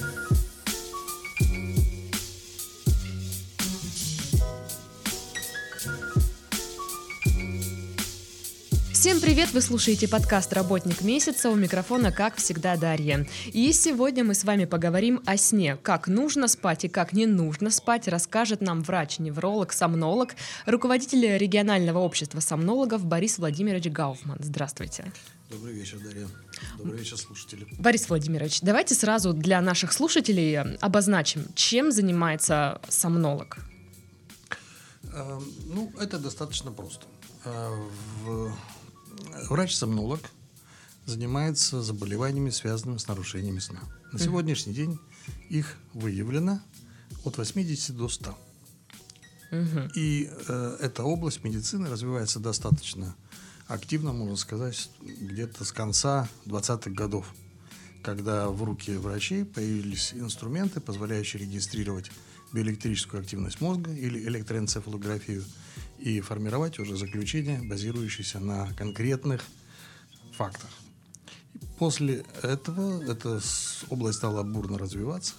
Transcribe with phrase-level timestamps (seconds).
[0.00, 0.29] you
[9.00, 9.54] Всем привет!
[9.54, 11.48] Вы слушаете подкаст «Работник месяца».
[11.48, 13.26] У микрофона, как всегда, Дарья.
[13.46, 15.76] И сегодня мы с вами поговорим о сне.
[15.76, 20.34] Как нужно спать и как не нужно спать, расскажет нам врач-невролог, сомнолог,
[20.66, 24.36] руководитель регионального общества сомнологов Борис Владимирович Гауфман.
[24.38, 25.10] Здравствуйте.
[25.48, 26.28] Добрый вечер, Дарья.
[26.76, 27.66] Добрый вечер, слушатели.
[27.78, 33.60] Борис Владимирович, давайте сразу для наших слушателей обозначим, чем занимается сомнолог.
[35.10, 37.06] А, ну, это достаточно просто.
[37.46, 37.70] А,
[38.26, 38.52] в
[39.48, 40.20] Врач-сомнолог
[41.06, 43.80] занимается заболеваниями, связанными с нарушениями сна.
[44.12, 44.98] На сегодняшний день
[45.48, 46.60] их выявлено
[47.24, 48.38] от 80 до 100.
[49.96, 53.16] И э, эта область медицины развивается достаточно
[53.66, 57.34] активно, можно сказать, где-то с конца 20-х годов,
[58.02, 62.12] когда в руки врачей появились инструменты, позволяющие регистрировать
[62.52, 65.44] биоэлектрическую активность мозга или электроэнцефалографию–
[66.00, 69.44] и формировать уже заключение, базирующееся на конкретных
[70.32, 70.70] фактах.
[71.78, 73.40] После этого эта
[73.88, 75.34] область стала бурно развиваться,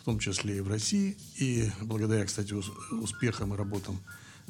[0.00, 2.54] в том числе и в России, и благодаря, кстати,
[2.92, 4.00] успехам и работам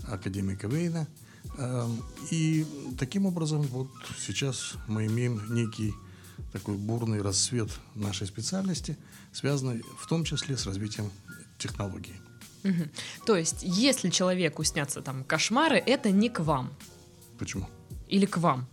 [0.07, 1.07] академика Вейна.
[1.57, 2.67] Эм, и
[2.99, 5.95] таким образом вот сейчас мы имеем некий
[6.53, 8.97] такой бурный рассвет нашей специальности,
[9.33, 11.11] связанный в том числе с развитием
[11.59, 12.15] технологий.
[12.65, 12.89] Угу.
[13.27, 16.75] То есть, если человеку снятся там кошмары, это не к вам.
[17.39, 17.69] Почему?
[18.09, 18.67] Или к вам?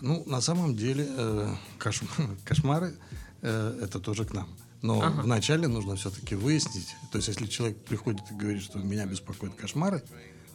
[0.00, 2.02] Ну, на самом деле, э, кош...
[2.44, 2.94] кошмары
[3.42, 4.48] э, это тоже к нам.
[4.82, 5.22] Но ага.
[5.22, 6.96] вначале нужно все-таки выяснить.
[7.12, 10.02] То есть, если человек приходит и говорит, что меня беспокоят кошмары,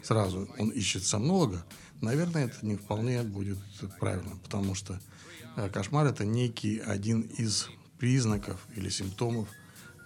[0.04, 1.66] сразу он ищет сомнолога,
[2.02, 3.60] наверное, это не вполне будет
[4.00, 5.00] правильно, потому что
[5.56, 7.70] э, кошмар это некий один из
[8.00, 9.48] признаков или симптомов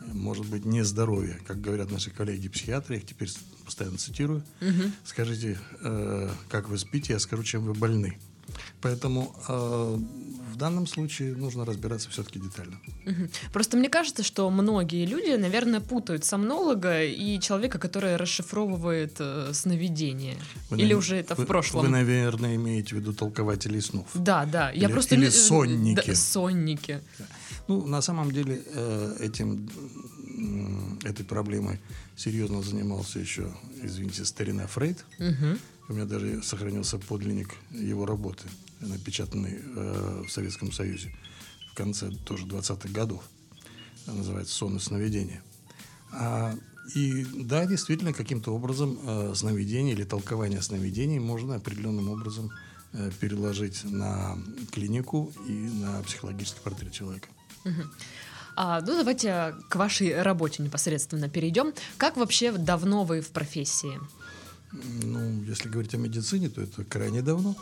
[0.01, 1.39] может быть, нездоровье.
[1.45, 3.29] Как говорят наши коллеги-психиатры, я их теперь
[3.65, 4.43] постоянно цитирую.
[4.61, 4.91] Угу.
[5.03, 8.17] Скажите, э, как вы спите, я скажу, чем вы больны.
[8.81, 9.97] Поэтому э,
[10.53, 12.79] в данном случае нужно разбираться все-таки детально.
[13.05, 13.29] Угу.
[13.53, 20.37] Просто мне кажется, что многие люди, наверное, путают сомнолога и человека, который расшифровывает э, сновидение.
[20.69, 21.85] Вы, или уже это вы, в прошлом.
[21.85, 24.07] Вы, наверное, имеете в виду толкователей снов.
[24.13, 24.71] Да, да.
[24.71, 26.07] Я или, просто или сонники.
[26.07, 27.01] Да, сонники.
[27.69, 29.69] Ну, на самом деле, э, этим,
[31.03, 31.79] этой проблемой
[32.15, 33.53] серьезно занимался еще,
[33.83, 35.05] извините, старина Фрейд.
[35.19, 35.57] Угу.
[35.89, 38.45] У меня даже сохранился подлинник его работы,
[38.79, 41.15] напечатанный э, в Советском Союзе
[41.71, 43.21] в конце тоже 20-х годов.
[44.07, 45.43] Называется «Сон и сновидение».
[46.11, 46.55] А,
[46.95, 52.49] и да, действительно, каким-то образом э, сновидение или толкование сновидений можно определенным образом
[52.93, 54.39] э, переложить на
[54.71, 57.29] клинику и на психологический портрет человека.
[58.55, 61.73] А, ну, давайте к вашей работе непосредственно перейдем.
[61.97, 63.97] Как вообще давно вы в профессии?
[64.71, 67.55] Ну, если говорить о медицине, то это крайне давно.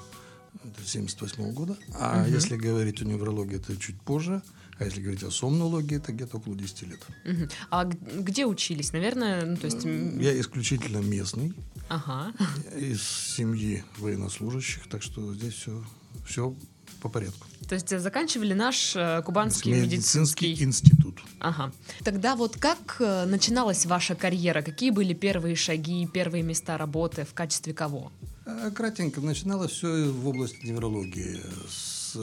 [0.63, 1.77] Это 78 года.
[1.93, 2.31] А угу.
[2.31, 4.41] если говорить о неврологии, это чуть позже.
[4.79, 6.99] А если говорить о сомнологии, это где-то около 10 лет.
[7.25, 7.49] Угу.
[7.71, 8.93] А где учились?
[8.93, 9.83] Наверное, ну, то есть...
[9.83, 11.53] Я исключительно местный.
[11.89, 12.33] Ага.
[12.75, 15.83] Из семьи военнослужащих, так что здесь все,
[16.25, 16.55] все
[17.01, 17.47] по порядку.
[17.67, 20.47] То есть заканчивали наш э, Кубанский медицинский...
[20.47, 21.21] медицинский институт.
[21.39, 21.71] Ага.
[22.03, 24.61] Тогда вот как э, начиналась ваша карьера?
[24.61, 28.11] Какие были первые шаги, первые места работы, в качестве кого?
[28.45, 31.41] Э, кратенько, начиналось все в области неврологии.
[31.69, 32.15] С,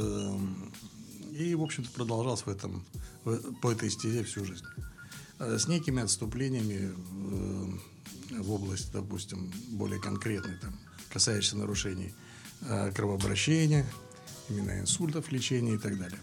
[1.32, 2.84] и, в общем-то, продолжалось в этом,
[3.60, 4.64] по этой стезе всю жизнь.
[5.38, 6.92] С некими отступлениями
[8.30, 10.78] в область, допустим, более конкретной, там,
[11.12, 12.14] касающейся нарушений
[12.94, 13.84] кровообращения,
[14.48, 16.18] именно инсультов, лечения и так далее.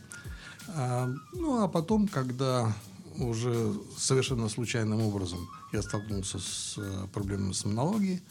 [0.69, 2.73] А, ну, а потом, когда
[3.17, 8.21] уже совершенно случайным образом я столкнулся с э, проблемами сомнологии,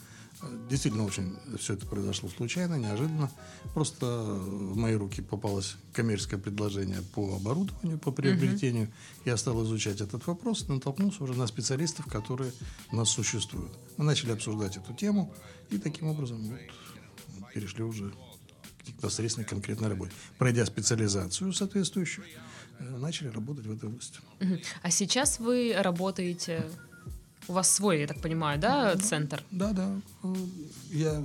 [0.70, 3.30] Действительно, очень все это произошло случайно, неожиданно.
[3.74, 8.86] Просто в мои руки попалось коммерческое предложение по оборудованию, по приобретению.
[8.86, 9.22] Uh-huh.
[9.26, 12.52] Я стал изучать этот вопрос натолкнулся уже на специалистов, которые
[12.90, 13.72] у нас существуют.
[13.98, 15.32] Мы начали обсуждать эту тему
[15.68, 18.10] и таким образом вот, перешли уже
[18.86, 20.12] непосредственно конкретной работе.
[20.38, 22.26] Пройдя специализацию соответствующую,
[22.78, 24.20] э, начали работать в этой области.
[24.82, 26.64] А сейчас вы работаете,
[27.48, 29.42] у вас свой, я так понимаю, да, центр?
[29.50, 30.00] Да, да.
[30.22, 30.34] Э,
[30.90, 31.24] я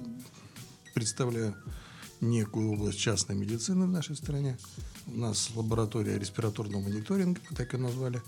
[0.93, 1.55] представляю
[2.21, 4.57] некую область частной медицины в нашей стране.
[5.07, 8.21] У нас лаборатория респираторного мониторинга, так и назвали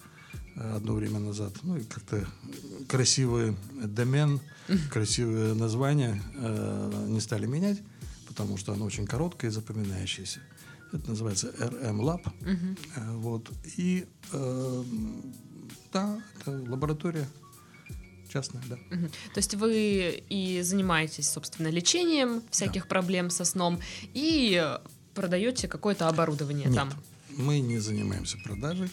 [0.55, 1.53] э, одно время назад.
[1.63, 2.27] Ну и как-то
[2.87, 4.39] красивый домен,
[4.91, 7.79] красивое название э, не стали менять
[8.37, 10.39] потому что оно очень короткое и запоминающееся.
[10.93, 12.23] Это называется RM Lab.
[12.41, 13.17] Uh-huh.
[13.17, 13.51] Вот.
[13.77, 14.83] И э,
[15.91, 17.27] Да, это лаборатория
[18.31, 18.77] частная, да.
[18.91, 19.09] Мгм.
[19.33, 23.79] То есть вы и занимаетесь, собственно, лечением всяких проблем со сном
[24.13, 24.77] и
[25.15, 26.93] продаете какое-то оборудование Нет, там.
[27.37, 28.89] мы не занимаемся продажей,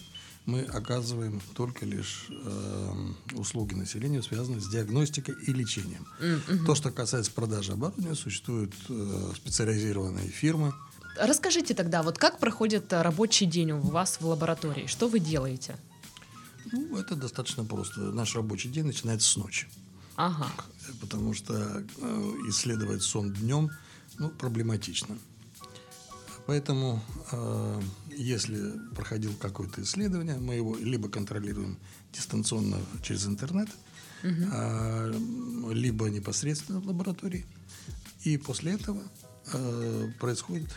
[0.46, 6.06] мы оказываем только лишь эм, услуги населению, связанные с диагностикой и лечением.
[6.20, 6.66] Мгм.
[6.66, 10.74] То, что касается продажи оборудования, существуют э, специализированные фирмы.
[11.18, 14.86] Расскажите тогда, вот как проходит э, рабочий день у вас в лаборатории?
[14.86, 15.76] Что вы делаете?
[16.72, 18.00] Ну, это достаточно просто.
[18.00, 19.66] Наш рабочий день начинается с ночи.
[20.16, 20.46] Ага.
[21.00, 23.70] потому что э, исследовать сон днем
[24.18, 25.18] ну, проблематично.
[26.46, 27.02] Поэтому,
[27.32, 27.80] э,
[28.16, 31.78] если проходил какое-то исследование, мы его либо контролируем
[32.12, 33.68] дистанционно через интернет,
[34.52, 35.10] а,
[35.72, 37.44] либо непосредственно в лаборатории.
[38.22, 39.02] И после этого
[39.52, 40.70] э, происходит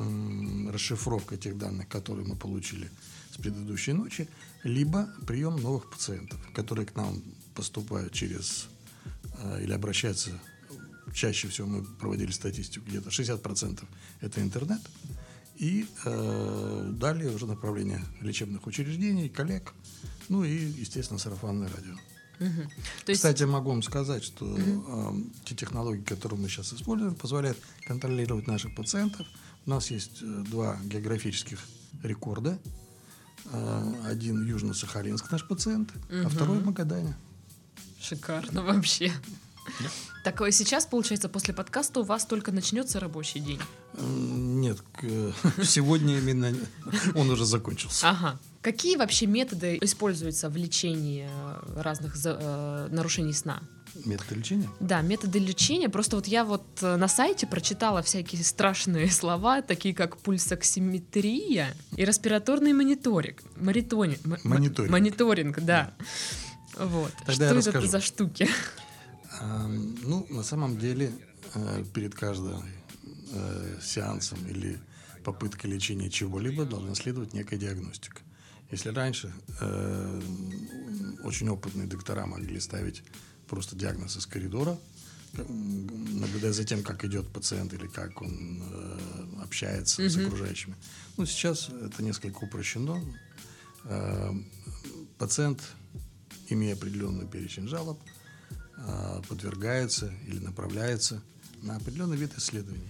[0.00, 2.90] м, расшифровка тех данных, которые мы получили
[3.30, 4.28] с предыдущей ночи,
[4.64, 7.22] либо прием новых пациентов, которые к нам
[7.54, 8.66] поступают через
[9.38, 10.30] э, или обращаются.
[11.14, 13.84] Чаще всего мы проводили статистику, где-то 60%
[14.20, 14.80] это интернет.
[15.58, 19.74] И э, далее уже направление лечебных учреждений, коллег,
[20.28, 21.94] ну и, естественно, сарафанное радио.
[22.38, 22.70] Мгм.
[23.04, 25.12] То есть, Кстати, могу вам сказать, что э,
[25.44, 29.26] те технологии, которые мы сейчас используем, позволяют контролировать наших пациентов.
[29.66, 31.58] У нас есть э, два географических
[32.04, 32.58] рекорда.
[33.52, 37.16] Э, один Южно-Сахалинск наш пациент, а второй в Магадане.
[38.00, 39.12] шикарно вообще.
[40.24, 43.60] Так э, сейчас, получается, после подкаста у вас только начнется рабочий день.
[44.60, 44.78] Нет,
[45.64, 46.52] сегодня именно
[47.14, 48.08] он уже закончился.
[48.10, 48.38] Ага.
[48.60, 53.62] Какие вообще методы используются в лечении э, разных э, нарушений сна?
[54.04, 54.68] Методы лечения?
[54.80, 55.88] Да, методы лечения.
[55.88, 62.04] Просто вот я вот э, на сайте прочитала всякие страшные слова, такие как пульсоксиметрия и
[62.04, 63.42] респираторный мониторинг.
[63.56, 64.92] Маритони- Мониторинг.
[64.92, 65.94] Мониторинг, да.
[66.76, 67.12] Вот.
[67.26, 68.48] Тогда Что это за штуки?
[69.40, 71.12] А, Ну, на самом деле,
[71.94, 72.62] перед каждым
[73.32, 74.80] э, сеансом или
[75.24, 78.22] попыткой лечения чего-либо должна следовать некая диагностика.
[78.70, 80.20] Если раньше э,
[81.24, 83.02] очень опытные доктора могли ставить
[83.46, 84.78] просто диагноз из коридора,
[85.34, 88.98] наблюдая за тем, как идет пациент или как он э,
[89.42, 90.74] общается с окружающими.
[91.16, 93.02] Ну, сейчас это несколько упрощено.
[93.84, 94.32] Э,
[95.18, 95.60] Пациент,
[96.48, 97.98] имея определенный перечень жалоб,
[98.76, 101.20] а, подвергается или направляется
[101.62, 102.88] на определенный вид исследований.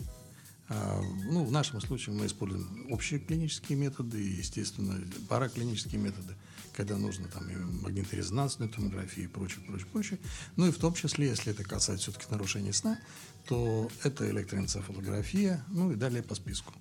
[0.68, 6.34] А, Ну, в нашем случае мы используем общие клинические методы и, естественно, параклинические методы,
[6.74, 10.18] когда нужно там и магниторезонансную томографию и прочее, прочее, прочее.
[10.56, 13.00] Ну и в том числе, если это касается все-таки нарушения сна,
[13.46, 16.72] то это электроэнцефалография, ну и далее по списку.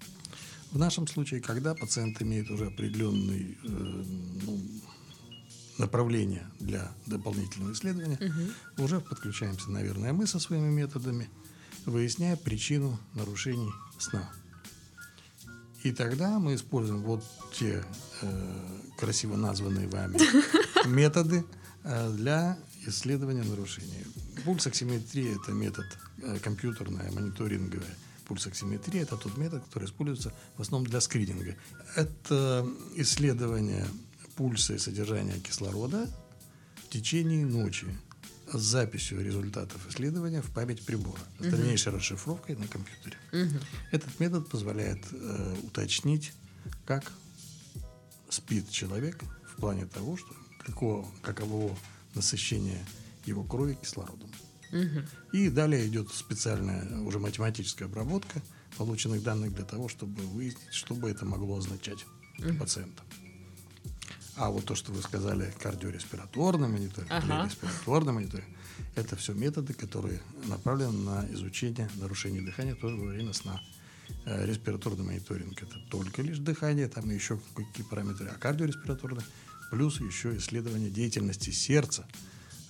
[0.72, 4.04] В нашем случае, когда пациент имеет уже определенный э,
[4.46, 4.62] ну,
[5.78, 8.20] направление для дополнительного исследования,
[8.78, 11.30] уже подключаемся, наверное, мы со своими методами,
[11.88, 14.30] выясняя причину нарушений сна.
[15.84, 17.24] И тогда мы используем вот
[17.54, 17.84] те
[18.22, 20.20] э, красиво названные вами
[20.88, 21.46] методы
[21.84, 24.06] э, для исследования нарушений.
[24.44, 25.86] Пульсоксиметрия– это метод
[26.22, 27.96] э, компьютерная, мониторинговая.
[28.26, 31.56] Пульсоксиметрия– это тот метод, который используется в основном для скрининга.
[31.96, 33.88] Это исследование
[34.36, 36.10] пульса и содержания кислорода
[36.84, 37.88] в течение ночи
[38.52, 43.18] с записью результатов исследования в память прибора, с дальнейшей расшифровкой на компьютере.
[43.92, 46.34] Этот метод позволяет э, уточнить,
[46.86, 47.12] как
[48.30, 49.24] спит человек
[49.54, 51.78] в плане того, что какого, каково
[52.16, 52.86] насыщение
[53.26, 54.30] его крови кислородом.
[55.34, 58.42] И далее идет специальная уже математическая обработка
[58.78, 62.06] полученных данных для того, чтобы выяснить, что бы это могло означать
[62.38, 63.02] для пациента.
[64.38, 67.46] А вот то, что вы сказали, кардиореспираторный мониторинг, или Ага.
[67.46, 68.48] респираторный мониторинг,
[68.96, 73.60] это все методы, которые направлены на изучение нарушений дыхания тоже во время сна.
[74.26, 79.24] Э, Респираторный мониторинг– это только лишь дыхание, там еще какие параметры, а кардиореспираторный
[79.72, 82.08] плюс еще исследование деятельности сердца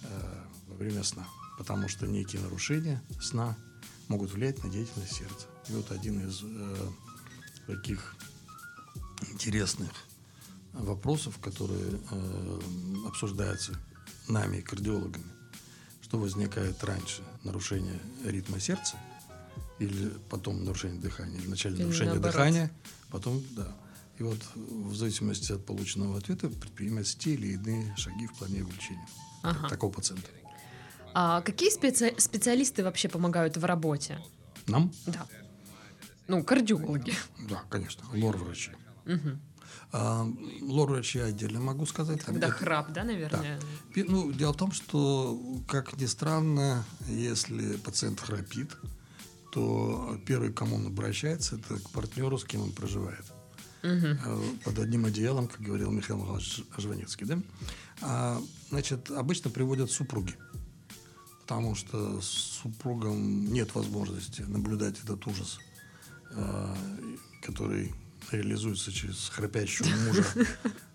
[0.03, 3.57] э, во время сна, потому что некие нарушения сна
[4.07, 5.47] могут влиять на деятельность сердца.
[5.67, 6.87] И вот один из э,
[7.67, 8.15] таких
[9.31, 9.91] интересных
[10.73, 12.59] вопросов, которые э,
[13.07, 13.73] обсуждаются
[14.27, 15.25] нами, кардиологами,
[16.01, 18.97] что возникает раньше нарушение ритма сердца
[19.79, 22.33] или потом нарушение дыхания, или вначале Или нарушение наоборот.
[22.35, 22.71] дыхания,
[23.11, 23.75] потом да.
[24.19, 28.71] И вот в зависимости от полученного ответа предпринимаются те или иные шаги в плане его
[28.71, 29.07] лечения
[29.43, 29.69] Ага.
[29.69, 30.27] такого пациента.
[31.13, 34.19] А какие специ- специалисты вообще помогают в работе?
[34.67, 34.91] Нам?
[35.05, 35.27] Да.
[36.27, 37.13] Ну, кардиологи.
[37.49, 38.71] Да, конечно, лор-врачи.
[39.05, 39.39] Мгм.
[39.91, 40.27] А,
[40.61, 42.21] лор-врачи отдельно могу сказать.
[42.21, 43.59] Когда это, храп, да, наверное?
[43.95, 44.03] Да.
[44.07, 48.75] Ну, дело в том, что, как ни странно, если пациент храпит,
[49.51, 53.25] то первый, к кому он обращается, это к партнеру, с кем он проживает.
[53.83, 54.61] Угу.
[54.65, 57.25] Под одним одеялом, как говорил Михаил Михайлович Жванецкий.
[57.25, 57.39] Да?
[58.01, 60.35] А, значит, обычно приводят супруги
[61.47, 62.27] потому что с
[62.61, 65.59] супругом нет возможности наблюдать этот ужас,
[66.31, 66.75] э,
[67.41, 67.95] который
[68.31, 70.25] реализуется через храпящего мужа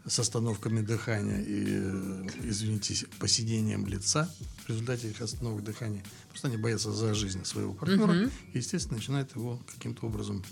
[0.06, 4.28] с остановками дыхания и, э, извините, посидением лица
[4.64, 6.02] в результате их остановок дыхания.
[6.30, 10.44] Просто они боятся за жизнь своего партнера и, естественно, начинают его каким-то образом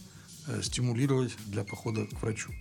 [0.47, 2.53] э, стимулировать для похода к врачу.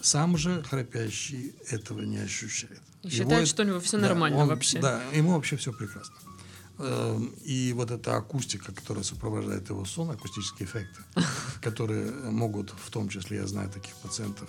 [0.00, 2.82] Сам же храпящий этого не ощущает.
[3.02, 4.80] И считает, его, что у него все да, нормально он, вообще.
[4.80, 6.14] Да, ему вообще все прекрасно.
[6.78, 11.00] Эм, и вот эта акустика, которая сопровождает его сон, акустические эффекты,
[11.66, 14.48] которые могут, в том числе, я знаю таких пациентов,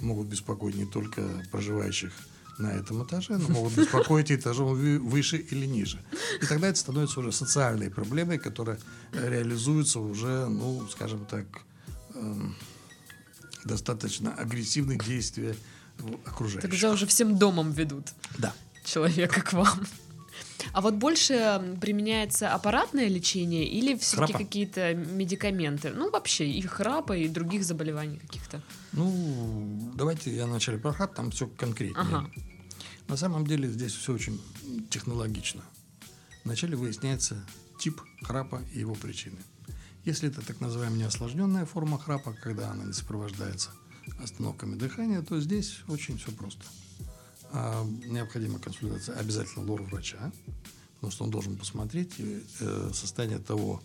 [0.00, 2.12] могут беспокоить не только проживающих
[2.58, 5.98] на этом этаже, но могут беспокоить этажом выше или ниже.
[6.42, 8.78] И тогда это становится уже социальной проблемой, которая
[9.12, 11.46] реализуется уже, ну, скажем так,
[12.14, 12.54] эм,
[13.64, 15.54] достаточно агрессивных действий
[16.26, 16.70] окружающих.
[16.70, 18.08] Тогда уже всем домом ведут.
[18.36, 18.52] Да.
[18.84, 19.86] Человека к вам.
[20.72, 25.90] А вот больше применяется аппаратное лечение или все-таки какие-то медикаменты?
[25.90, 28.62] Ну, вообще, и храпа, и других заболеваний каких-то.
[28.92, 32.00] Ну, давайте я вначале про храп, там все конкретнее.
[32.00, 32.30] Ага.
[33.08, 34.40] На самом деле здесь все очень
[34.90, 35.62] технологично.
[36.44, 37.44] Вначале выясняется
[37.78, 39.38] тип храпа и его причины.
[40.04, 43.70] Если это так называемая неосложненная форма храпа, когда она не сопровождается
[44.22, 46.64] остановками дыхания, то здесь очень все просто
[47.50, 50.32] а, необходима консультация обязательно лор-врача,
[50.96, 53.80] потому что он должен посмотреть э, состояние того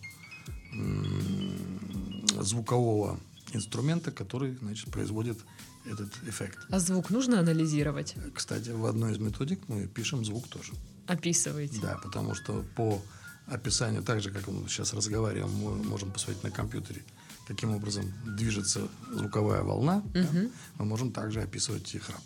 [0.72, 3.18] э, звукового
[3.52, 5.38] инструмента, который значит, производит
[5.86, 6.58] этот эффект.
[6.70, 8.16] А звук нужно анализировать?
[8.34, 10.72] Кстати, в одной из методик мы пишем звук тоже.
[11.06, 11.80] Описываете?
[11.80, 13.00] Да, потому что по
[13.46, 17.02] описанию, так же, как мы сейчас разговариваем, мы можем посмотреть на компьютере,
[17.46, 20.12] каким образом движется звуковая волна, угу.
[20.14, 22.22] да, мы можем также описывать и храп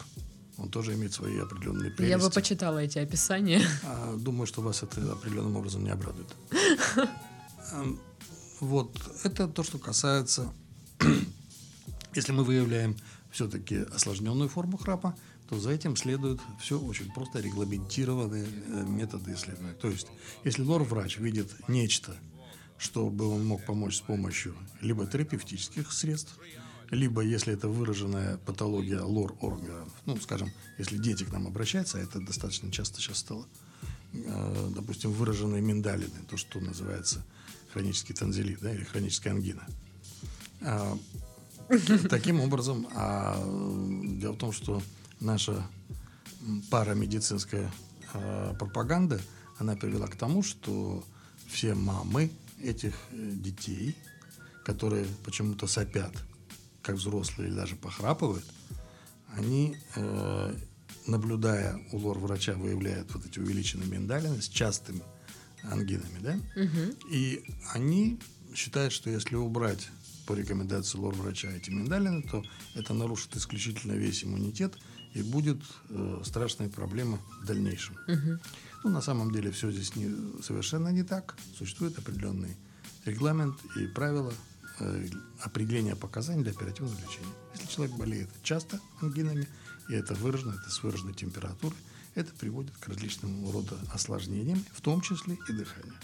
[0.58, 2.10] он тоже имеет свои определенные прелести.
[2.10, 3.62] Я бы почитала эти описания.
[3.84, 6.28] А, думаю, что вас это определенным образом не обрадует.
[8.60, 8.90] Вот,
[9.22, 10.52] это то, что касается,
[12.14, 12.96] если мы выявляем
[13.30, 15.14] все-таки осложненную форму храпа,
[15.48, 19.74] то за этим следует все очень просто регламентированные э, методы исследования.
[19.74, 20.08] То есть,
[20.42, 22.16] если лор-врач видит нечто,
[22.78, 26.36] чтобы он мог помочь с помощью либо терапевтических средств,
[26.90, 32.00] либо если это выраженная патология лор органов, ну, скажем, если дети к нам обращаются, а
[32.00, 33.46] это достаточно часто сейчас стало,
[34.12, 37.24] э, допустим, выраженные миндалины, то, что называется
[37.72, 39.66] хронический танзелит, да, или хроническая ангина.
[40.62, 40.96] А,
[42.08, 43.36] таким образом, а
[44.18, 44.82] дело в том, что
[45.20, 45.66] наша
[46.70, 47.70] парамедицинская
[48.14, 49.20] а, пропаганда,
[49.58, 51.04] она привела к тому, что
[51.46, 52.30] все мамы
[52.62, 53.96] этих э, детей,
[54.64, 56.12] которые почему-то сопят
[56.88, 58.46] как взрослые или даже похрапывают,
[59.36, 60.54] они, э,
[61.06, 65.02] наблюдая у лор-врача, выявляют вот эти увеличенные миндалины с частыми
[65.64, 66.40] ангинами, да?
[66.56, 67.12] Угу.
[67.12, 68.18] И они
[68.54, 69.90] считают, что если убрать
[70.24, 72.42] по рекомендации лор-врача эти миндалины, то
[72.74, 74.78] это нарушит исключительно весь иммунитет
[75.12, 77.98] и будет э, страшная проблема в дальнейшем.
[78.06, 78.40] Угу.
[78.84, 81.36] Ну, на самом деле все здесь не, совершенно не так.
[81.54, 82.56] Существует определенный
[83.04, 84.32] регламент и правила,
[84.80, 85.08] Э,
[85.40, 87.32] определения показаний для оперативного лечения.
[87.54, 89.48] Если человек болеет часто ангинами,
[89.88, 91.76] и это выражено, это с выраженной температурой,
[92.14, 95.94] это приводит к различным рода осложнениям, в том числе и дыханию.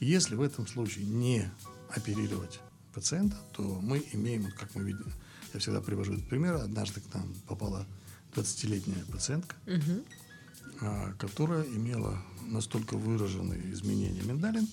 [0.00, 1.50] Если в этом случае не
[1.90, 2.60] оперировать
[2.94, 5.12] пациента, то мы имеем, вот как мы видим,
[5.52, 7.86] я всегда привожу этот пример, однажды к нам попала
[8.34, 11.14] 20-летняя пациентка, угу.
[11.18, 14.68] которая имела настолько выраженные изменения миндалин,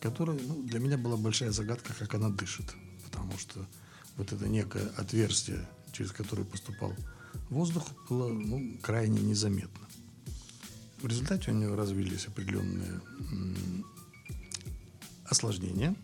[0.00, 2.74] которая ну, для меня была большая загадка, как она дышит.
[3.04, 3.66] Потому что
[4.16, 6.94] вот это некое отверстие, через которое поступал
[7.50, 9.86] воздух, было ну, крайне незаметно.
[11.00, 13.00] В результате у нее развились определенные
[15.24, 15.94] осложнения,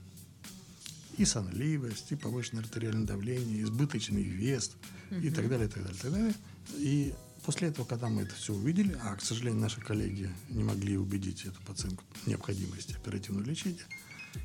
[1.16, 4.72] и сонливость, и повышенное артериальное давление, избыточный вес,
[5.10, 5.20] угу.
[5.20, 6.34] и так далее, и так далее, и так далее.
[6.76, 10.96] И После этого, когда мы это все увидели, а, к сожалению, наши коллеги не могли
[10.96, 13.84] убедить эту пациентку в необходимости оперативного лечения,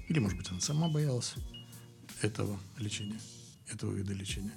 [0.09, 1.35] или, может быть, она сама боялась
[2.21, 3.19] этого лечения,
[3.71, 4.53] этого вида лечения,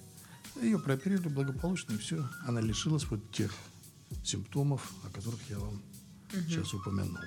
[0.61, 3.55] ее прооперировали благополучно, и все, она лишилась вот тех
[4.25, 6.43] симптомов, о которых я вам угу.
[6.49, 7.19] сейчас упомянул.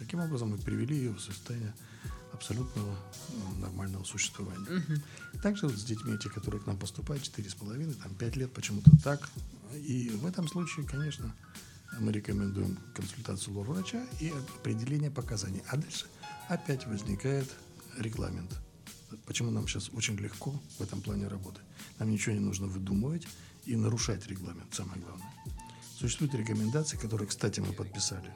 [0.00, 1.74] Таким образом, мы привели ее в состояние
[2.32, 2.96] абсолютного
[3.28, 4.82] ну, нормального существования.
[5.42, 9.28] Также вот с детьми, те, которые к нам поступают, 4,5, там 5 лет, почему-то так.
[9.74, 11.34] И в этом случае, конечно,
[11.98, 15.62] мы рекомендуем консультацию лор-врача и определение показаний.
[15.68, 16.06] А дальше
[16.48, 17.48] опять возникает
[17.98, 18.58] регламент.
[19.26, 21.62] Почему нам сейчас очень легко в этом плане работать?
[21.98, 23.26] Нам ничего не нужно выдумывать
[23.66, 25.32] и нарушать регламент, самое главное.
[25.98, 28.32] Существуют рекомендации, которые, кстати, мы подписали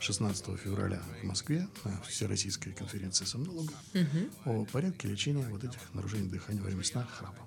[0.00, 4.30] 16 февраля в Москве на Всероссийской конференции сомнологов угу.
[4.44, 7.46] о порядке лечения вот этих нарушений дыхания во время сна храпа.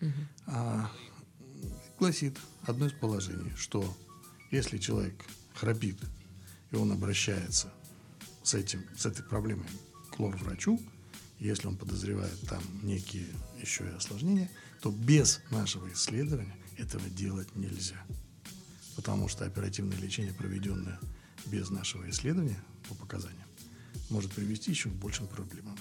[0.00, 0.10] Угу.
[0.46, 0.90] А,
[2.00, 3.96] гласит одно из положений, что
[4.50, 5.22] если человек
[5.54, 5.98] храпит,
[6.70, 7.70] и он обращается
[8.42, 9.68] с, этим, с этой проблемой
[10.10, 10.80] к лор-врачу,
[11.38, 13.26] если он подозревает там некие
[13.60, 18.02] еще и осложнения, то без нашего исследования этого делать нельзя.
[18.96, 20.98] Потому что оперативное лечение, проведенное
[21.46, 23.48] без нашего исследования по показаниям,
[24.08, 25.78] может привести еще к большим проблемам.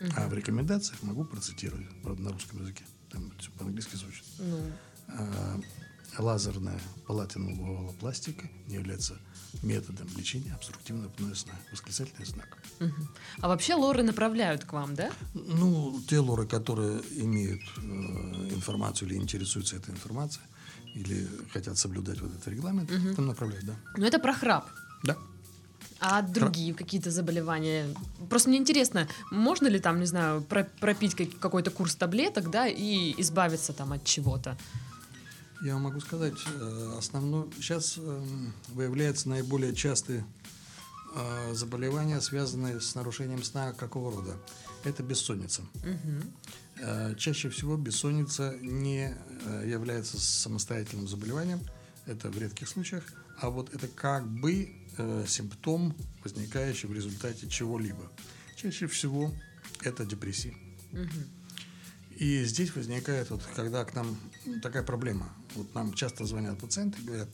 [0.00, 0.10] Угу.
[0.16, 2.84] А в рекомендациях могу процитировать, правда, на русском языке.
[3.08, 4.24] Там все по-английски звучит.
[4.38, 4.72] Ну.
[5.18, 5.60] А,
[6.18, 9.18] лазерная палатиновая пластика не является
[9.62, 11.52] методом лечения обструктивного апноэ сна.
[11.72, 12.58] Восклицательный знак.
[12.80, 13.08] Угу.
[13.40, 15.10] А вообще лоры направляют к вам, да?
[15.34, 17.80] Ну, те лоры, которые имеют э,
[18.54, 20.44] информацию или интересуются этой информацией,
[20.94, 23.14] или хотят соблюдать вот этот регламент, угу.
[23.14, 23.74] там направляют, да.
[23.96, 24.68] Но это про храп.
[25.02, 25.16] Да.
[26.00, 27.94] А другие какие-то заболевания?
[28.30, 33.74] Просто мне интересно, можно ли там, не знаю, пропить какой-то курс таблеток, да, и избавиться
[33.74, 34.56] там от чего-то?
[35.62, 40.24] Я могу сказать, э, основной сейчас эм, выявляются наиболее частые
[41.14, 44.36] э, заболевания, связанные с нарушением сна какого рода?
[44.84, 45.62] Это бессонница.
[45.74, 47.16] Угу.
[47.18, 49.14] Чаще всего бессонница не
[49.66, 51.60] является самостоятельным заболеванием,
[52.06, 53.04] это в редких случаях,
[53.38, 54.72] а вот это как бы
[55.26, 58.10] симптом, возникающий в результате чего-либо.
[58.56, 59.30] Чаще всего
[59.82, 60.54] это депрессия.
[60.92, 62.16] Угу.
[62.16, 64.18] И здесь возникает, вот, когда к нам
[64.62, 65.30] такая проблема.
[65.54, 67.28] Вот нам часто звонят пациенты и говорят,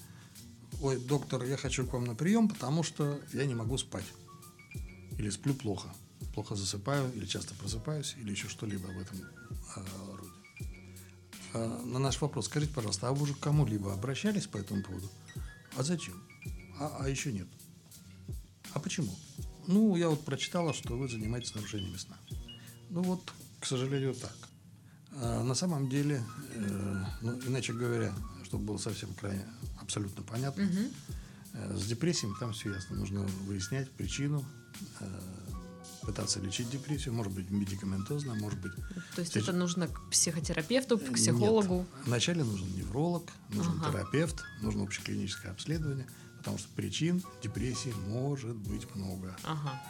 [0.81, 4.05] ой, доктор, я хочу к вам на прием, потому что я не могу спать.
[5.19, 5.89] Или сплю плохо.
[6.35, 9.19] Плохо засыпаю, или часто просыпаюсь, или еще что-либо в этом
[9.77, 9.81] э,
[10.17, 10.33] роде.
[11.55, 15.11] Э, на наш вопрос, скажите, пожалуйста, а вы уже к кому-либо обращались по этому поводу?
[15.77, 16.23] А зачем?
[16.79, 17.49] А, а еще нет.
[18.73, 19.15] А почему?
[19.67, 22.17] Ну, я вот прочитала, что вы занимаетесь нарушениями сна.
[22.91, 24.46] Ну вот, к сожалению, так.
[25.21, 26.23] А на самом деле,
[26.55, 28.13] э, ну, иначе говоря,
[28.45, 29.45] чтобы было совсем крайне
[29.81, 31.79] абсолютно понятно, угу.
[31.79, 32.97] с депрессией там все ясно.
[32.97, 34.45] Нужно выяснять причину,
[35.01, 35.21] э,
[36.07, 38.73] пытаться лечить депрессию, может быть, медикаментозно, может быть...
[39.17, 41.79] То есть это нужно к психотерапевту, к психологу?
[41.79, 42.07] Нет.
[42.07, 43.91] Вначале нужен невролог, нужен ага.
[43.91, 46.07] терапевт, нужно общеклиническое обследование,
[46.39, 49.37] потому что причин депрессии может быть много.
[49.43, 49.83] Ага.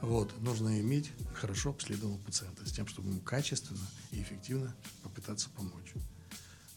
[0.00, 5.94] Вот, нужно иметь хорошо обследованного пациента с тем, чтобы ему качественно и эффективно попытаться помочь.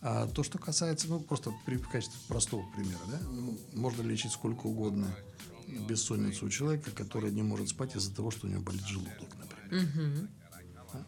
[0.01, 4.65] А то, что касается, ну, просто при качестве простого примера, да, ну, можно лечить сколько
[4.65, 5.15] угодно
[5.87, 9.85] бессонницу у человека, который не может спать из-за того, что у него болит желудок, например.
[9.85, 10.27] Угу.
[10.93, 11.05] Да?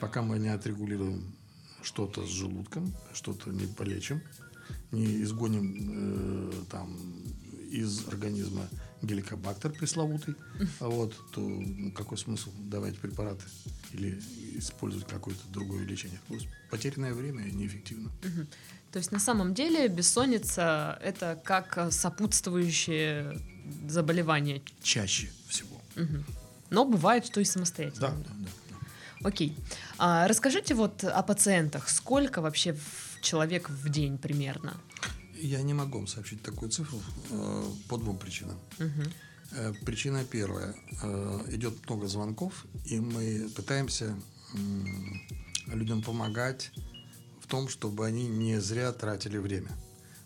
[0.00, 1.34] Пока мы не отрегулируем
[1.82, 4.20] что-то с желудком, что-то не полечим,
[4.92, 6.96] не изгоним э, там
[7.70, 8.68] из организма
[9.02, 10.34] геликобактер пресловутый,
[10.80, 13.44] вот, то ну, какой смысл давать препараты
[13.92, 14.20] или
[14.54, 16.20] использовать какое-то другое лечение?
[16.70, 18.10] Потерянное время неэффективно.
[18.22, 18.46] Угу.
[18.92, 23.38] То есть на самом деле бессонница это как сопутствующее
[23.88, 24.62] заболевание?
[24.82, 25.76] Чаще всего.
[25.96, 26.24] Угу.
[26.70, 28.08] Но бывает, что и самостоятельно.
[28.08, 28.48] Да, да, да.
[28.70, 29.28] да.
[29.28, 29.56] Окей.
[29.98, 31.88] А, расскажите вот о пациентах.
[31.88, 32.76] Сколько вообще
[33.22, 34.76] человек в день примерно?
[35.38, 38.58] Я не могу вам сообщить такую цифру э, по двум причинам.
[38.78, 39.74] Угу.
[39.84, 40.74] Причина первая.
[41.02, 44.16] Э, идет много звонков, и мы пытаемся
[45.66, 46.70] людям помогать
[47.40, 49.70] в том, чтобы они не зря тратили время.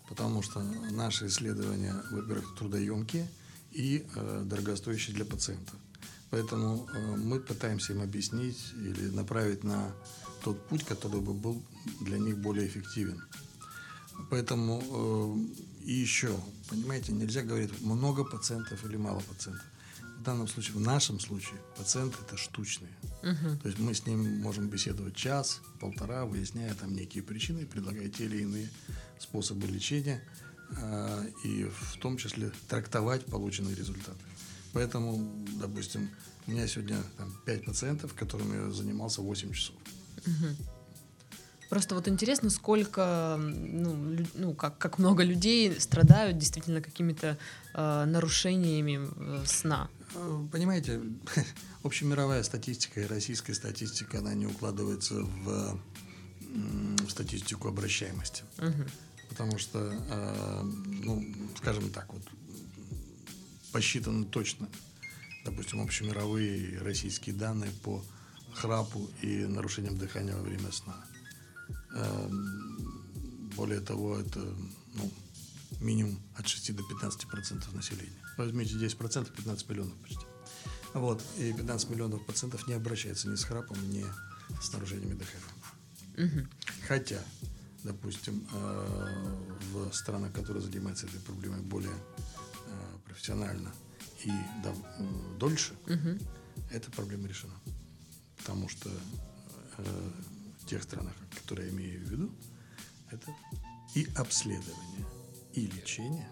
[0.09, 3.27] Потому что наши исследования, во-первых, трудоемкие
[3.71, 4.05] и
[4.43, 5.75] дорогостоящие для пациентов.
[6.29, 9.93] Поэтому мы пытаемся им объяснить или направить на
[10.43, 11.61] тот путь, который бы был
[12.01, 13.21] для них более эффективен.
[14.29, 16.35] Поэтому э, и еще,
[16.69, 19.65] понимаете, нельзя говорить много пациентов или мало пациентов.
[20.19, 22.91] В данном случае, в нашем случае, пациенты это штучные.
[23.23, 23.61] Угу.
[23.61, 28.25] То есть мы с ним можем беседовать час, полтора, выясняя там некие причины, предлагая те
[28.25, 28.69] или иные
[29.17, 30.23] способы лечения,
[30.77, 34.19] э, и в том числе трактовать полученные результаты.
[34.73, 36.09] Поэтому, допустим,
[36.47, 39.75] у меня сегодня там, 5 пациентов, которыми я занимался 8 часов.
[40.25, 40.80] Угу.
[41.71, 47.37] Просто вот интересно, сколько, ну, ну как, как много людей страдают действительно какими-то
[47.73, 49.89] э, нарушениями э, сна.
[50.13, 50.99] Э, понимаете,
[51.83, 55.79] общемировая статистика и российская статистика, она не укладывается в,
[57.05, 58.43] в статистику обращаемости.
[58.57, 58.89] Угу.
[59.29, 59.79] Потому что,
[60.09, 62.23] э, ну, скажем так, вот
[63.71, 64.67] посчитано точно,
[65.45, 68.03] допустим, общемировые российские данные по
[68.53, 71.01] храпу и нарушениям дыхания во время сна.
[71.93, 75.11] Эм, более того, это ну,
[75.79, 78.21] минимум от 6 до 15 процентов населения.
[78.37, 80.25] Возьмите 10 процентов, 15 миллионов почти.
[80.93, 84.05] Вот, и 15 миллионов пациентов не обращаются ни с храпом, ни
[84.61, 85.47] с нарушениями дыхания.
[86.17, 86.47] Угу.
[86.87, 87.21] Хотя,
[87.83, 93.71] допустим, э, в странах, которые занимаются этой проблемой более э, профессионально
[94.25, 94.31] и
[95.39, 96.17] дольше, угу.
[96.69, 97.53] эта проблема решена.
[98.37, 98.89] Потому что
[99.77, 100.11] э,
[100.71, 102.31] тех странах, которые я имею в виду,
[103.11, 103.35] это
[103.93, 105.05] и обследование,
[105.53, 106.29] и лечение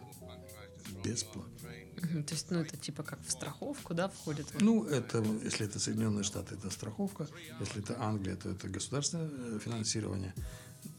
[1.03, 1.69] бесплатно.
[1.99, 4.47] То есть, ну, это типа как в страховку, да, входит?
[4.61, 7.27] Ну, это, если это Соединенные Штаты, это страховка.
[7.59, 10.33] Если это Англия, то это государственное э, финансирование.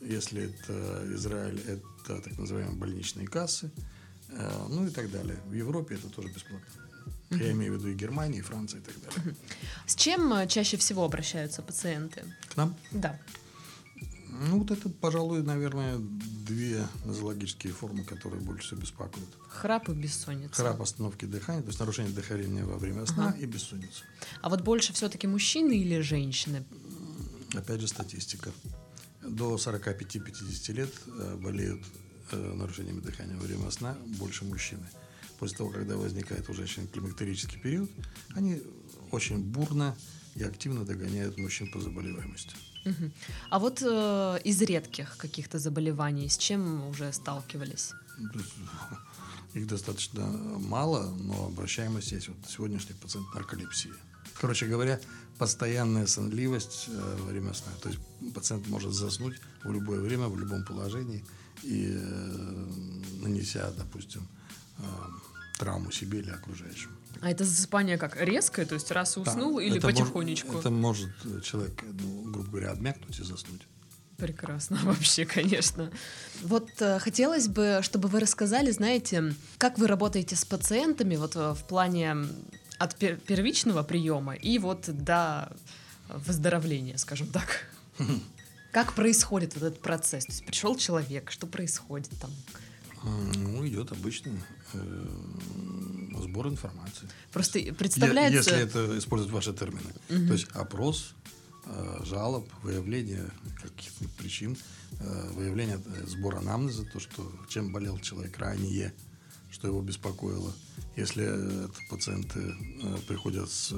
[0.02, 3.70] Если это Израиль, это так называемые больничные кассы.
[4.28, 5.40] Э, ну и так далее.
[5.46, 6.79] В Европе это тоже бесплатно.
[7.30, 9.36] Я имею в виду и Германия, и Франция, и так далее.
[9.86, 12.24] С чем э, чаще всего обращаются пациенты?
[12.52, 12.76] К нам?
[12.90, 13.20] Да.
[14.28, 19.28] Ну, вот это, пожалуй, наверное, две нозологические формы, которые больше всего беспокоят.
[19.48, 20.54] Храп и бессонница.
[20.54, 23.38] Храп, остановки дыхания, то есть нарушение дыхания во время сна ага.
[23.38, 24.04] и бессонница.
[24.40, 26.64] А вот больше все-таки мужчины или женщины?
[27.54, 28.50] Опять же, статистика.
[29.22, 31.84] До 45-50 лет э, болеют
[32.32, 34.86] э, нарушениями дыхания во время сна больше мужчины
[35.40, 37.90] после того, когда возникает у женщин климактерический период,
[38.36, 38.62] они
[39.10, 39.96] очень бурно
[40.36, 42.54] и активно догоняют мужчин по заболеваемости.
[42.84, 43.10] Угу.
[43.50, 47.92] А вот э, из редких каких-то заболеваний с чем уже сталкивались?
[49.54, 52.28] Их достаточно мало, но обращаемость есть.
[52.28, 53.90] Вот сегодняшний пациент нарколепсии.
[54.40, 55.00] Короче говоря,
[55.38, 57.72] постоянная сонливость э, время сна.
[57.82, 58.00] То есть
[58.34, 61.24] пациент может заснуть в любое время, в любом положении
[61.62, 62.66] и э,
[63.22, 64.28] нанеся, допустим,
[64.78, 64.82] э,
[65.60, 66.90] травму себе или окружающим.
[67.20, 70.52] А это засыпание как резкое, то есть раз уснул да, или это потихонечку?
[70.52, 73.66] Может, это может человек, ну, грубо говоря, обмякнуть и заснуть.
[74.16, 75.90] Прекрасно, вообще, конечно.
[76.42, 81.52] Вот э, хотелось бы, чтобы вы рассказали, знаете, как вы работаете с пациентами вот э,
[81.52, 82.16] в плане
[82.78, 85.52] от пер первичного приема и вот до
[86.08, 87.66] выздоровления, скажем так.
[88.72, 90.24] Как происходит вот этот процесс?
[90.26, 92.30] То есть пришел человек, что происходит там?
[93.02, 94.38] Ну, идет обычный
[94.74, 95.06] э,
[96.22, 97.08] сбор информации.
[97.32, 98.50] Просто представляется...
[98.50, 99.92] Если это использовать ваши термины.
[100.10, 100.26] Угу.
[100.26, 101.14] То есть опрос,
[101.66, 103.30] э, жалоб, выявление
[103.62, 104.56] каких-то причин,
[104.98, 108.92] э, выявление э, сбора анамнеза, то, что чем болел человек ранее,
[109.50, 110.52] что его беспокоило.
[110.96, 112.40] Если это пациенты
[112.82, 113.74] э, приходят с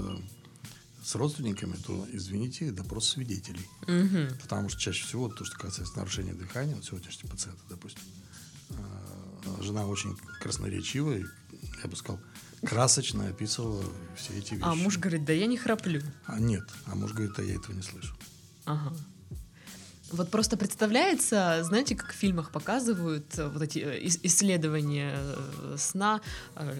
[1.04, 3.66] с родственниками, то, извините, допрос свидетелей.
[3.82, 4.40] Угу.
[4.40, 8.02] Потому что чаще всего то, что касается нарушения дыхания, вот сегодняшние пациенты, допустим,
[9.60, 11.26] жена очень красноречивая,
[11.82, 12.20] я бы сказал,
[12.64, 13.84] красочно описывала
[14.16, 14.64] все эти вещи.
[14.64, 16.02] А муж говорит, да я не храплю.
[16.26, 18.14] А нет, а муж говорит, а я этого не слышу.
[18.64, 18.94] Ага.
[20.12, 26.20] Вот просто представляется, знаете, как в фильмах показывают э, вот эти э, исследования э, сна,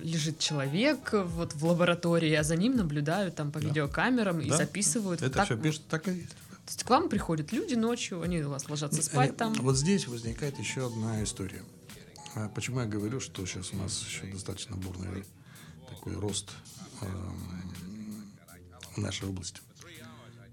[0.02, 3.68] лежит человек вот в лаборатории, а за ним наблюдают там по да.
[3.68, 4.44] видеокамерам да.
[4.44, 5.22] и записывают.
[5.22, 6.28] Это так, все пишут, так и есть.
[6.28, 9.54] То есть к вам приходят люди ночью, они у вас ложатся спать там.
[9.54, 11.62] Вот здесь возникает еще одна история.
[12.34, 15.24] А почему я говорю, что сейчас у нас еще достаточно бурный
[15.88, 16.50] такой рост
[18.96, 19.60] в нашей области?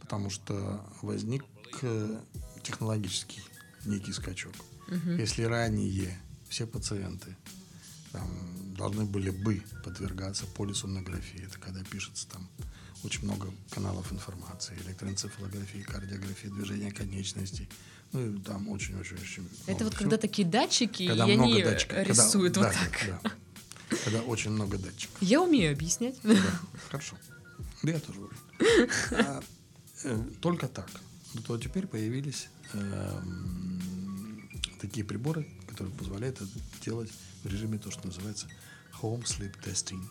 [0.02, 1.46] Потому что возник
[1.82, 2.22] э,
[2.64, 3.42] технологический
[3.86, 4.56] некий скачок.
[4.88, 5.12] Угу.
[5.12, 7.38] Если ранее все пациенты
[8.12, 8.28] там,
[8.76, 12.50] должны были бы подвергаться полисомнографии, это когда пишется там
[13.04, 17.70] очень много каналов информации, электроэнцефалографии, кардиографии, движения конечностей,
[18.12, 20.04] ну, и там очень-очень-очень Это вот всего.
[20.04, 22.08] когда такие датчики, когда и много они датчиков.
[22.08, 23.22] рисуют когда, вот да, так.
[23.24, 23.98] Да.
[24.04, 25.16] Когда очень много датчиков.
[25.22, 26.16] Я умею объяснять.
[26.24, 26.36] Да,
[26.88, 27.18] хорошо.
[27.84, 28.90] Да я тоже умею.
[29.12, 29.42] А,
[30.04, 30.90] э, только так.
[31.46, 33.22] То теперь появились э,
[34.82, 36.50] такие приборы, которые позволяют это
[36.84, 37.12] делать
[37.44, 38.48] в режиме то, что называется
[39.02, 40.04] home sleep testing.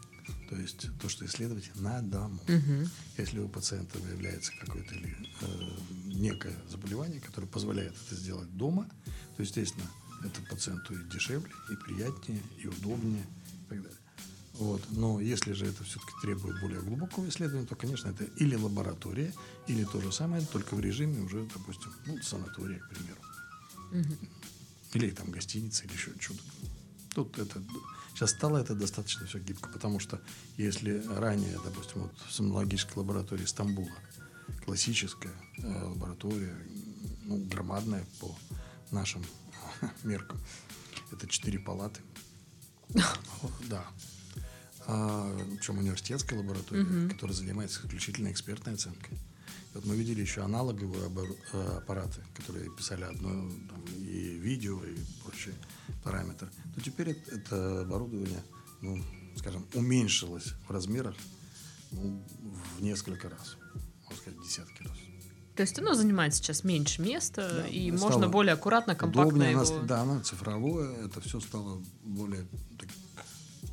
[0.49, 2.41] То есть то, что исследовать на дому.
[2.45, 2.89] Угу.
[3.19, 5.71] Если у пациента выявляется какое-то или э,
[6.07, 8.89] некое заболевание, которое позволяет это сделать дома,
[9.37, 9.87] то, естественно,
[10.25, 13.99] это пациенту и дешевле, и приятнее, и удобнее, и так далее.
[14.55, 14.83] Вот.
[14.91, 19.35] Но если же это все-таки требует более глубокого исследования, то, конечно, это или лаборатория,
[19.67, 23.21] или то же самое, только в режиме уже, допустим, ну, санатория, к примеру.
[23.93, 24.17] Угу.
[24.95, 26.41] Или там гостиница, или еще что-то.
[27.15, 27.63] Тут это
[28.15, 30.21] сейчас стало это достаточно все гибко, потому что
[30.57, 33.91] если ранее, допустим, вот в сомнологической лаборатории Стамбула
[34.65, 36.57] классическая э, лаборатория,
[37.25, 38.35] ну, громадная по
[38.91, 39.25] нашим
[40.03, 40.41] меркам,
[41.13, 42.01] это четыре палаты.
[43.69, 43.87] Да.
[44.87, 49.19] А, причем университетская лаборатория, которая занимается исключительно экспертной оценкой.
[49.85, 51.11] Мы видели еще аналоговые
[51.53, 53.31] э, аппараты, которые писали одно
[53.69, 55.55] там, и видео, и прочие
[56.03, 56.49] параметры.
[56.75, 58.43] То теперь это, это оборудование,
[58.81, 59.03] ну,
[59.37, 61.15] скажем, уменьшилось в размерах
[61.91, 62.23] ну,
[62.77, 63.57] в несколько раз,
[64.05, 64.97] можно сказать, десятки раз.
[65.57, 69.81] То есть оно занимает сейчас меньше места, да, и можно более аккуратно, компактно удобнее, его...
[69.81, 72.47] Да, оно цифровое, это все стало более
[72.79, 72.89] так,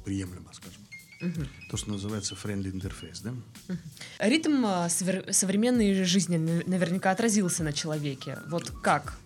[0.03, 0.84] приемлемо, скажем.
[1.21, 1.45] Угу.
[1.69, 3.31] То, что называется friendly interface, да?
[3.69, 3.77] Угу.
[4.19, 8.39] Ритм а, современной жизни наверняка отразился на человеке.
[8.47, 9.17] Вот как?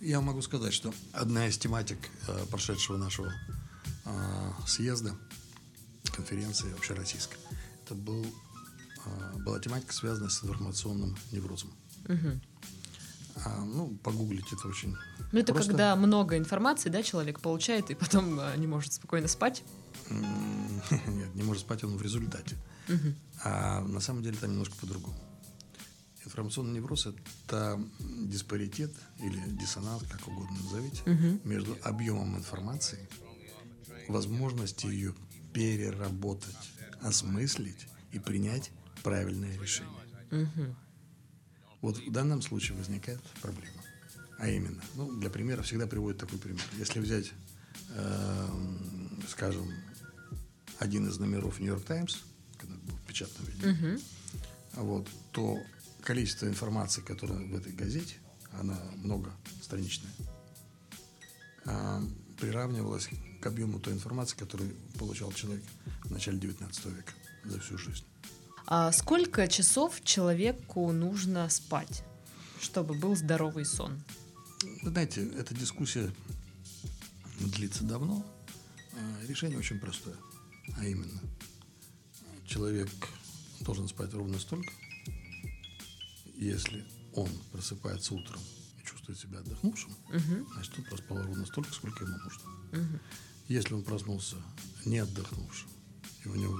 [0.00, 3.30] Я могу сказать, что одна из тематик э, прошедшего нашего
[4.06, 5.14] э, съезда,
[6.04, 7.36] конференции общероссийской,
[7.84, 11.70] это был, э, была тематика, связанная с информационным неврозом.
[12.08, 12.40] Угу.
[13.44, 14.96] А, ну, погуглить это очень
[15.32, 15.70] Ну, это просто.
[15.70, 19.62] когда много информации, да, человек получает, и потом не может спокойно спать?
[20.10, 22.56] Нет, не может спать он в результате.
[22.88, 23.14] Угу.
[23.44, 25.16] А на самом деле там немножко по-другому.
[26.24, 27.06] Информационный невроз–
[27.46, 31.40] это диспаритет или диссонанс, как угодно назовите, угу.
[31.44, 33.08] между объемом информации,
[34.08, 35.14] возможностью ее
[35.52, 36.56] переработать,
[37.00, 38.70] осмыслить и принять
[39.02, 40.00] правильное решение.
[40.30, 40.76] Угу.
[41.80, 43.82] Вот в данном случае возникает проблема.
[44.38, 46.62] А именно, ну, для примера всегда приводит такой пример.
[46.78, 47.32] Если взять,
[47.90, 48.48] э,
[49.28, 49.70] скажем,
[50.78, 52.18] один из номеров Нью-Йорк Таймс,
[52.58, 54.00] когда был в печатном виде, угу.
[54.82, 55.58] вот, то
[56.02, 58.16] количество информации, которая в этой газете,
[58.52, 60.10] она многостраничная,
[61.66, 62.02] а,
[62.38, 63.08] приравнивалось
[63.40, 65.62] к объему той информации, которую получал человек
[66.04, 67.12] в начале 19 века
[67.44, 68.04] за всю жизнь.
[68.66, 72.04] А сколько часов человеку нужно спать,
[72.60, 74.02] чтобы был здоровый сон?
[74.82, 76.12] Вы знаете, эта дискуссия
[77.38, 78.24] длится давно.
[78.92, 80.16] А, решение очень простое.
[80.76, 81.20] А именно,
[82.46, 82.88] человек
[83.60, 84.72] должен спать ровно столько,
[86.36, 88.40] если он просыпается утром
[88.80, 90.52] и чувствует себя отдохнувшим, угу.
[90.54, 92.50] значит, он проспал ровно столько, сколько ему нужно.
[92.72, 93.00] Угу.
[93.48, 94.36] Если он проснулся
[94.84, 95.68] не отдохнувшим,
[96.24, 96.58] и у него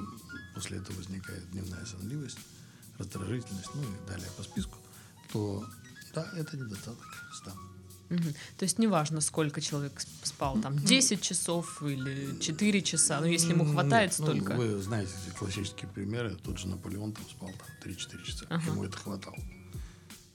[0.55, 2.39] после этого возникает дневная сонливость,
[2.99, 4.79] раздражительность, ну и далее по списку,
[5.33, 5.65] то
[6.15, 7.53] да, это недостаток сна.
[8.11, 8.35] Угу.
[8.59, 13.65] То есть неважно, сколько человек спал, там 10 часов или 4 часа, но если ему
[13.65, 14.55] хватает Нет, столько.
[14.55, 18.67] Ну, вы знаете эти классические примеры, тот же Наполеон там спал там 3-4 часа, ага.
[18.67, 19.39] ему это хватало.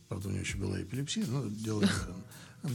[0.07, 1.89] Правда, у него еще была эпилепсия, но дело не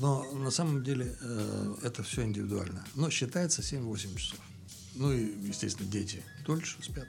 [0.00, 2.84] Но на самом деле э, это все индивидуально.
[2.94, 4.40] Но считается 7-8 часов.
[4.94, 7.08] Ну и, естественно, дети дольше спят.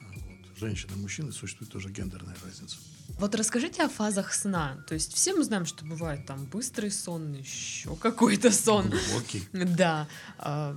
[0.00, 0.58] А вот.
[0.58, 2.76] Женщины и мужчины существует тоже гендерная разница.
[3.18, 4.84] Вот расскажите о фазах сна.
[4.86, 8.90] То есть все мы знаем, что бывает там быстрый сон, еще какой-то сон.
[8.90, 9.48] Глубокий.
[9.52, 10.08] Да.
[10.38, 10.76] А,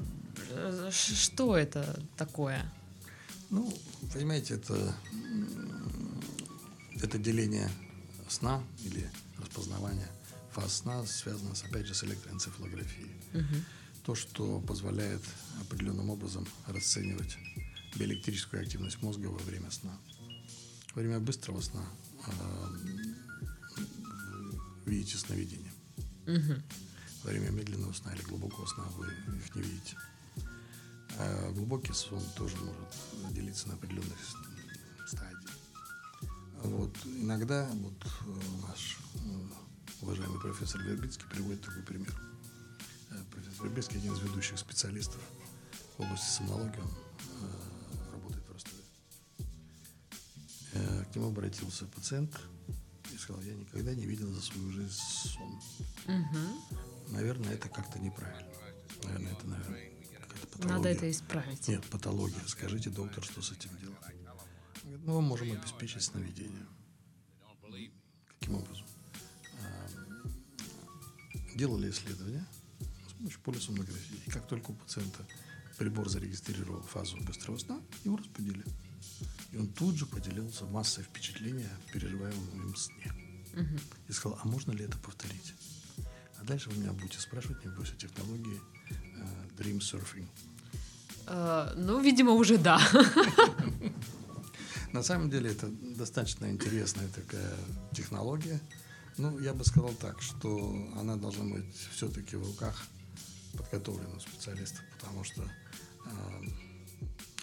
[0.92, 2.72] что это такое?
[3.50, 3.72] Ну,
[4.14, 4.96] понимаете, это,
[7.02, 7.70] это деление
[8.30, 10.08] сна или распознавание
[10.52, 13.12] фаз сна связано, с, опять же, с электроэнцефалографией.
[13.34, 13.56] Угу.
[14.04, 15.22] То, что позволяет
[15.62, 17.38] определенным образом расценивать
[17.96, 19.96] биоэлектрическую активность мозга во время сна.
[20.96, 21.86] Во время быстрого сна
[22.28, 22.32] э,
[24.86, 25.72] видите сновидения.
[26.26, 26.62] Угу.
[27.24, 29.06] Во время медленного сна или глубокого сна вы
[29.38, 29.96] их не видите.
[31.18, 34.18] А глубокий сон тоже может делиться на определенных
[35.08, 35.52] стадиях.
[36.64, 39.20] Вот иногда вот э, наш э,
[40.02, 42.31] уважаемый профессор Вербицкий приводит такой пример.
[43.12, 45.22] Э, профессор Вербицкий один из ведущих специалистов
[45.98, 48.84] в области сомнологии, он работает в Ростове.
[51.12, 52.40] К нему обратился пациент
[53.14, 55.62] и сказал, я никогда не видел за свою жизнь сон.
[56.08, 57.10] Угу.
[57.10, 58.50] Наверное, это как-то неправильно.
[59.04, 60.78] Наверное, это, наверное, какая-то патология.
[60.78, 61.68] Надо это исправить.
[61.68, 62.48] Нет, патология.
[62.48, 63.98] Скажите, доктор, что с этим делать?
[65.06, 66.66] мы вам можем обеспечить сновидение.
[68.40, 68.86] Каким образом?
[71.56, 72.46] Делали исследования
[73.22, 74.20] с помощью полисомнографии.
[74.26, 75.26] И как только у пациента
[75.78, 78.64] прибор зарегистрировал фазу быстрого сна, его разбудили.
[79.52, 83.14] И он тут же поделился массой впечатлений о переживаемом им сне.
[83.54, 83.80] Угу.
[84.08, 85.54] И сказал, а можно ли это повторить?
[86.40, 88.94] А дальше вы меня будете спрашивать, не бойся, технологии э,
[89.58, 90.28] Dream Surfing.
[91.28, 92.80] Э, ну, видимо, уже да.
[94.94, 97.56] На самом деле это достаточно интересная такая
[97.94, 98.60] технология.
[99.18, 102.84] Ну, я бы сказал так, что она должна быть все-таки в руках
[103.58, 106.44] подготовленного специалиста, потому что э,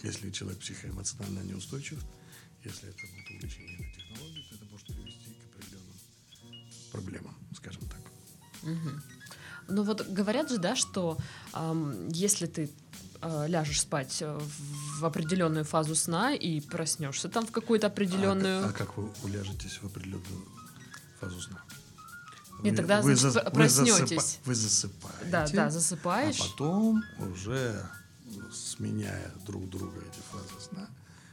[0.02, 2.02] если человек психоэмоционально неустойчив,
[2.64, 5.96] если это будет увлечение этой технологией, то это может привести к определенным
[6.92, 8.00] проблемам, скажем так.
[8.62, 8.90] Угу.
[9.68, 11.18] Ну вот говорят же, да, что
[11.54, 12.70] эм, если ты
[13.20, 18.64] э, ляжешь спать в определенную фазу сна и проснешься там в какую-то определенную.
[18.64, 20.48] А, а как вы уляжетесь в определенную
[21.20, 21.62] фазу сна?
[22.64, 24.40] И тогда вы, значит, за, проснетесь.
[24.44, 25.30] Вы, засыпаете.
[25.30, 26.40] Да, да, засыпаешь.
[26.40, 27.88] А потом уже
[28.52, 30.88] сменяя друг друга эти фазы сна,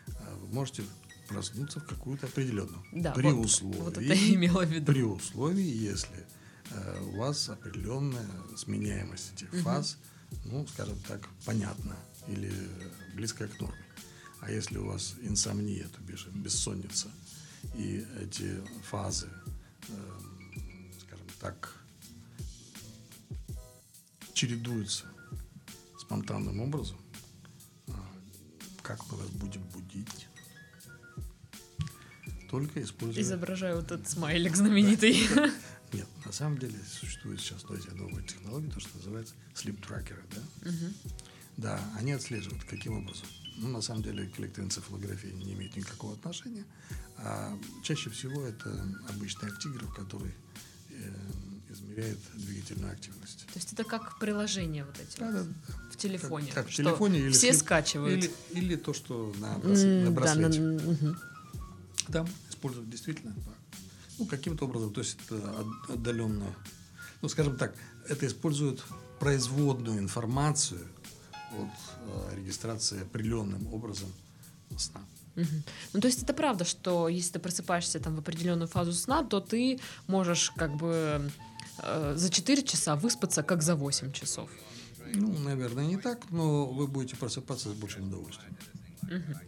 [0.07, 0.83] а, вы можете
[1.27, 2.83] проснуться в какую-то определенную.
[2.91, 4.91] Да, при вот, условии, вот это я имела в виду.
[4.91, 6.25] При условии, если
[6.71, 9.61] э, у вас определенная сменяемость этих угу.
[9.61, 9.97] фаз,
[10.45, 11.95] ну, скажем так, понятна
[12.27, 12.51] или
[13.15, 13.85] близкая к норме.
[14.41, 17.07] А если у вас инсомния, то бишь бессонница,
[17.73, 19.29] и эти фазы,
[19.87, 19.93] э,
[21.45, 21.75] так,
[24.33, 25.05] чередуются
[25.99, 26.97] спонтанным образом,
[27.87, 27.93] а,
[28.81, 30.27] как мы вас будем будить?
[32.49, 33.21] Только используя...
[33.21, 35.19] Изображаю вот этот смайлик знаменитый.
[35.93, 40.69] Нет, на самом деле существует сейчас эти новые технологии, то, что называется tracker, да?
[40.69, 41.13] Угу.
[41.57, 43.27] Да, они отслеживают, каким образом.
[43.57, 46.65] Ну, на самом деле, к электроэнцефалографии не имеет никакого отношения.
[47.17, 48.69] А чаще всего это
[49.09, 50.33] обычный актиграф, который
[50.89, 51.24] э,
[51.75, 53.45] измеряет двигательную активность.
[53.47, 56.47] То есть это как приложение вот эти да, вот да, в телефоне.
[56.47, 58.23] Как, как в телефоне или все скачивают.
[58.23, 60.59] Или, или то, что на, брас, mm, на браслете.
[60.59, 61.15] Да, на, угу.
[62.11, 63.35] Там используют действительно
[64.17, 66.55] ну, каким-то образом, то есть это отдаленное.
[67.21, 67.75] Ну, скажем так,
[68.07, 68.83] это используют
[69.19, 70.87] производную информацию
[71.51, 74.11] от э, регистрации определенным образом
[74.77, 75.01] сна.
[75.35, 75.45] Угу.
[75.93, 79.39] Ну, то есть это правда, что если ты просыпаешься там в определенную фазу сна, то
[79.39, 81.29] ты можешь как бы
[81.79, 84.49] э, за 4 часа выспаться, как за 8 часов.
[85.13, 88.57] Ну, наверное, не так, но вы будете просыпаться с большим удовольствием.
[89.03, 89.39] Угу.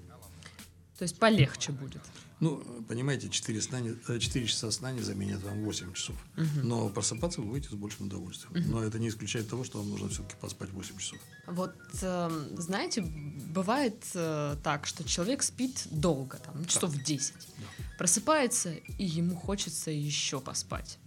[0.98, 2.02] То есть полегче будет.
[2.40, 6.16] Ну, понимаете, 4, сна не, 4 часа сна не заменят вам 8 часов.
[6.38, 6.46] Угу.
[6.64, 8.52] Но просыпаться вы будете с большим удовольствием.
[8.52, 8.72] Угу.
[8.72, 11.20] Но это не исключает того, что вам нужно все-таки поспать 8 часов.
[11.48, 17.04] Вот, э, знаете, бывает э, так, что человек спит долго, там, часов да.
[17.04, 17.34] 10.
[17.34, 17.64] Да.
[17.98, 21.00] Просыпается, и ему хочется еще поспать.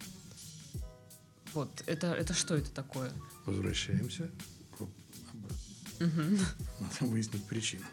[1.54, 3.10] Вот, это, это что это такое?
[3.46, 4.30] Возвращаемся
[6.00, 6.38] Угу.
[6.80, 7.84] Надо выяснить причину.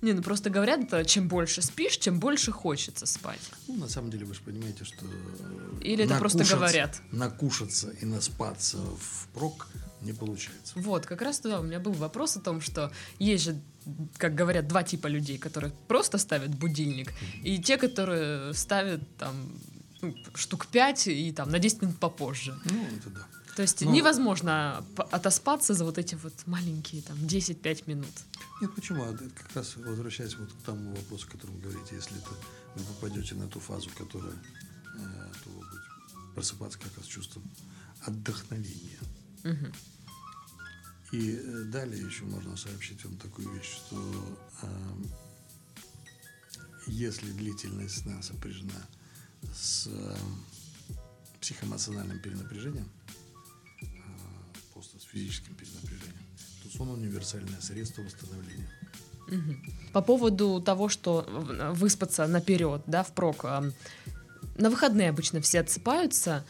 [0.00, 3.40] Не, ну просто говорят, чем больше спишь, тем больше хочется спать.
[3.68, 5.04] Ну, на самом деле, вы же понимаете, что...
[5.82, 7.02] Или это просто говорят.
[7.12, 9.68] Накушаться и наспаться в прок
[10.00, 10.74] не получается.
[10.76, 13.60] Вот, как раз туда у меня был вопрос о том, что есть же,
[14.16, 17.42] как говорят, два типа людей, которые просто ставят будильник, mm-hmm.
[17.42, 19.34] и те, которые ставят там
[20.34, 22.58] штук пять и там на 10 минут попозже.
[22.64, 23.26] Ну, это да.
[23.56, 23.90] То есть Но...
[23.92, 28.12] невозможно отоспаться за вот эти вот маленькие там 10-5 минут.
[28.60, 29.04] Нет, почему?
[29.04, 32.30] Это как раз возвращаясь вот к тому вопросу, о котором вы говорите, если это
[32.74, 35.88] вы попадете на ту фазу, которая э, то вы будете
[36.34, 37.44] просыпаться как раз чувством
[38.00, 38.98] отдохновения.
[39.44, 39.72] Угу.
[41.12, 44.66] И э, далее еще можно сообщить вам такую вещь, что э,
[46.86, 48.84] если длительность сна сопряжена с
[49.86, 50.16] э,
[51.40, 52.88] психоэмоциональным перенапряжением,
[54.72, 56.26] просто с физическим перенапряжением,
[56.62, 58.68] то сон универсальное средство восстановления.
[59.92, 61.26] По поводу того, что
[61.74, 63.44] выспаться наперед, да, впрок.
[64.56, 66.44] На выходные обычно все отсыпаются.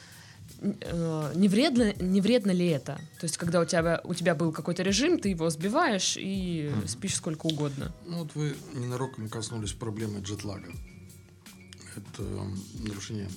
[0.60, 2.96] Э, не вредно, не вредно ли это?
[3.20, 7.16] То есть, когда у тебя, у тебя был какой-то режим, ты его сбиваешь и спишь
[7.16, 7.92] сколько угодно.
[8.06, 10.72] Ну вот вы ненароком коснулись проблемы джетлага.
[11.96, 12.22] Это
[12.80, 13.30] нарушение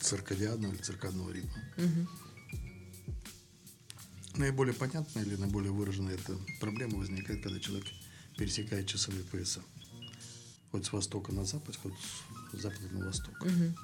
[0.00, 1.62] циркадианного или циркадного ритма.
[1.76, 2.08] Угу.
[4.38, 7.86] Наиболее понятная или наиболее выраженная эта проблема возникает, когда человек
[8.36, 9.62] пересекает часовые пояса.
[10.70, 11.94] Хоть с востока на запад, хоть
[12.52, 13.34] с запада на восток.
[13.40, 13.74] Угу.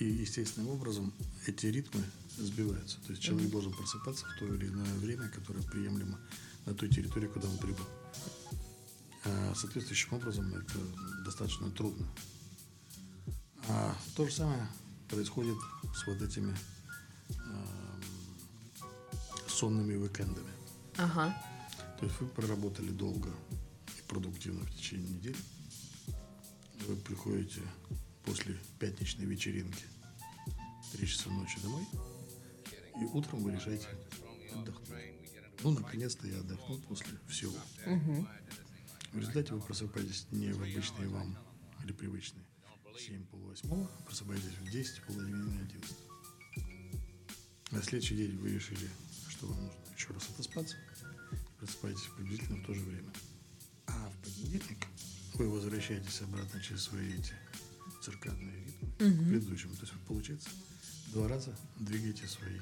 [0.00, 1.12] И естественным образом
[1.46, 2.02] эти ритмы
[2.36, 2.98] сбиваются.
[3.06, 3.52] То есть человек угу.
[3.52, 6.18] должен просыпаться в то или иное время, которое приемлемо
[6.66, 7.84] на той территории, куда он прибыл.
[9.24, 10.78] А соответствующим образом это
[11.24, 12.06] достаточно трудно.
[13.68, 14.66] А то же самое
[15.08, 15.58] происходит
[15.94, 16.56] с вот этими
[19.46, 20.50] сонными уикендами.
[20.96, 21.36] Ага.
[21.98, 23.30] То есть вы проработали долго
[23.98, 25.36] и продуктивно в течение недели.
[26.86, 27.60] Вы приходите
[28.24, 29.84] после пятничной вечеринки
[30.46, 31.86] в 3 часа ночи домой,
[33.00, 33.86] и утром вы решаете
[34.54, 34.88] отдохнуть.
[35.62, 37.56] ну, наконец-то я отдохнул после всего.
[39.12, 41.36] В результате вы просыпаетесь не в обычные вам
[41.82, 42.47] или привычные
[42.98, 45.96] 7 полвосьмого, просыпаетесь в 10, половине 11.
[47.70, 48.88] На следующий день вы решили,
[49.28, 50.76] что вам нужно еще раз отоспаться,
[51.58, 53.12] просыпаетесь приблизительно в то же время.
[53.86, 54.86] А в понедельник
[55.34, 57.34] вы возвращаетесь обратно через свои эти
[58.02, 59.74] циркадные ритмы к предыдущему.
[59.74, 60.50] То есть вы, получается,
[61.12, 62.58] два раза двигаете свои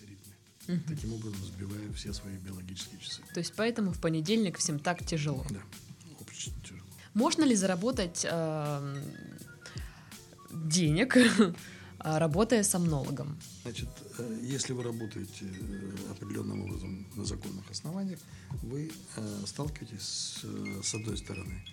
[0.00, 0.80] ритмы.
[0.86, 3.22] Таким образом, сбивая все свои биологические часы.
[3.34, 5.44] То есть поэтому в понедельник всем так тяжело.
[5.50, 5.62] Да.
[7.14, 9.02] Можно ли заработать э,
[10.50, 11.16] денег,
[11.98, 13.38] работая сомнологом?
[13.62, 13.88] Значит,
[14.42, 18.18] если вы работаете э, определенным образом на законных основаниях,
[18.62, 21.64] вы э, сталкиваетесь с, э, с одной стороны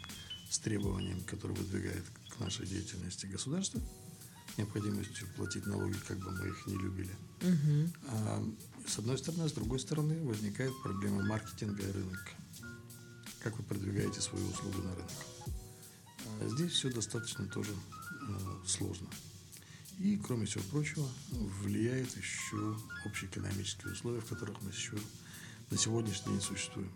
[0.49, 3.81] с требованием, которое выдвигает к нашей деятельности государство,
[4.57, 7.15] необходимостью платить налоги, как бы мы их не любили.
[8.07, 8.43] А,
[8.87, 12.31] с одной стороны, а с другой стороны возникает проблема маркетинга и рынка.
[13.47, 15.11] Как вы продвигаете свою услугу на рынок.
[16.41, 19.07] А здесь все достаточно тоже э, сложно.
[19.99, 24.97] И, кроме всего прочего, влияет еще общеэкономические условия, в которых мы еще
[25.71, 26.91] на сегодняшний день существуем.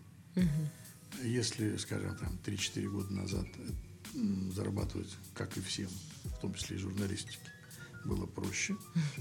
[1.22, 3.46] Если, скажем, там 3-4 года назад
[4.14, 5.88] м, зарабатывать, как и всем,
[6.24, 7.38] в том числе и журналистике,
[8.04, 8.76] было проще,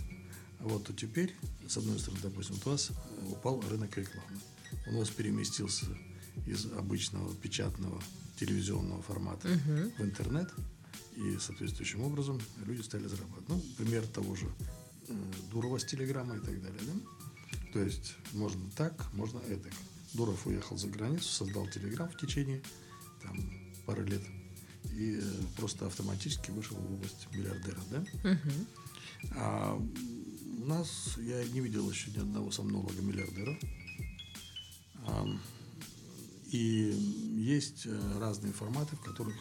[0.59, 1.33] вот, то теперь,
[1.65, 4.37] с одной стороны, допустим, у вас э, упал рынок рекламы.
[4.87, 5.85] Он у вас переместился
[6.45, 8.01] из обычного печатного
[8.37, 9.47] телевизионного формата
[9.97, 10.51] в интернет,
[11.15, 13.49] и соответствующим образом люди стали зарабатывать.
[13.49, 14.47] Ну, пример того же
[15.07, 15.13] э,
[15.51, 16.79] Дурова с телеграммой и так далее.
[16.81, 16.93] Да?
[17.73, 19.69] То есть можно так, можно это.
[20.13, 22.61] Дуров уехал за границу, создал телеграм в течение
[23.21, 23.37] там,
[23.85, 24.21] пары лет
[24.93, 25.21] и э,
[25.57, 27.79] просто автоматически вышел в область миллиардера.
[27.91, 28.37] Да?
[29.35, 33.57] А у нас я не видел еще ни одного сомнолога миллиардера.
[36.51, 36.91] И
[37.37, 39.35] есть э, разные форматы, в которых,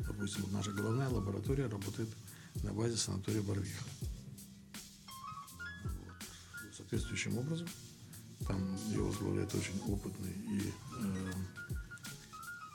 [0.00, 2.08] допустим, наша головная лаборатория работает
[2.64, 3.84] на базе санатория Барвиха.
[5.84, 6.74] Вот.
[6.76, 7.68] Соответствующим образом
[8.48, 11.32] там ее возглавляет очень опытный и э,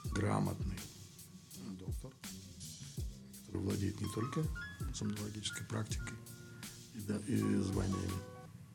[0.05, 0.79] грамотный
[1.77, 2.11] доктор,
[3.45, 4.45] который владеет не только
[4.93, 6.15] сомнологической практикой
[6.95, 8.21] и, да, и званиями,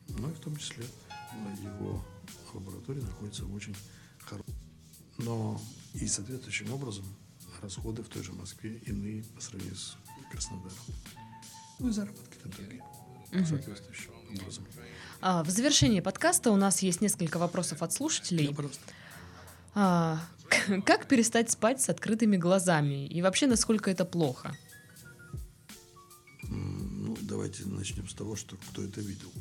[0.09, 2.05] но и в том числе э, его
[2.53, 3.75] лаборатория находится в очень
[4.19, 4.56] хорошем.
[5.17, 5.59] Но
[5.93, 7.05] и соответствующим образом
[7.61, 9.97] расходы в той же Москве иные по сравнению с
[10.31, 10.77] Краснодаром.
[11.79, 12.83] Ну и заработки там другие.
[13.45, 14.11] Соответствующим
[14.41, 14.65] образом.
[15.21, 18.55] А, в завершении подкаста у нас есть несколько вопросов от слушателей.
[19.73, 20.19] А,
[20.85, 23.07] как перестать спать с открытыми глазами?
[23.07, 24.55] И вообще, насколько это плохо?
[26.43, 29.31] Ну, давайте начнем с того, что кто это видел.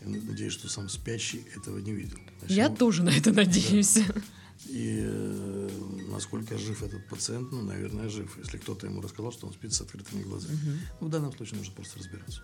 [0.00, 2.18] Я надеюсь, что сам спящий этого не видел.
[2.40, 3.98] Значит, Я тоже на это надеюсь.
[4.66, 5.70] И э,
[6.08, 8.38] насколько жив этот пациент, ну, наверное, жив.
[8.38, 10.58] Если кто-то ему рассказал, что он спит с открытыми глазами.
[11.00, 12.42] Ну, в данном случае нужно просто разбираться.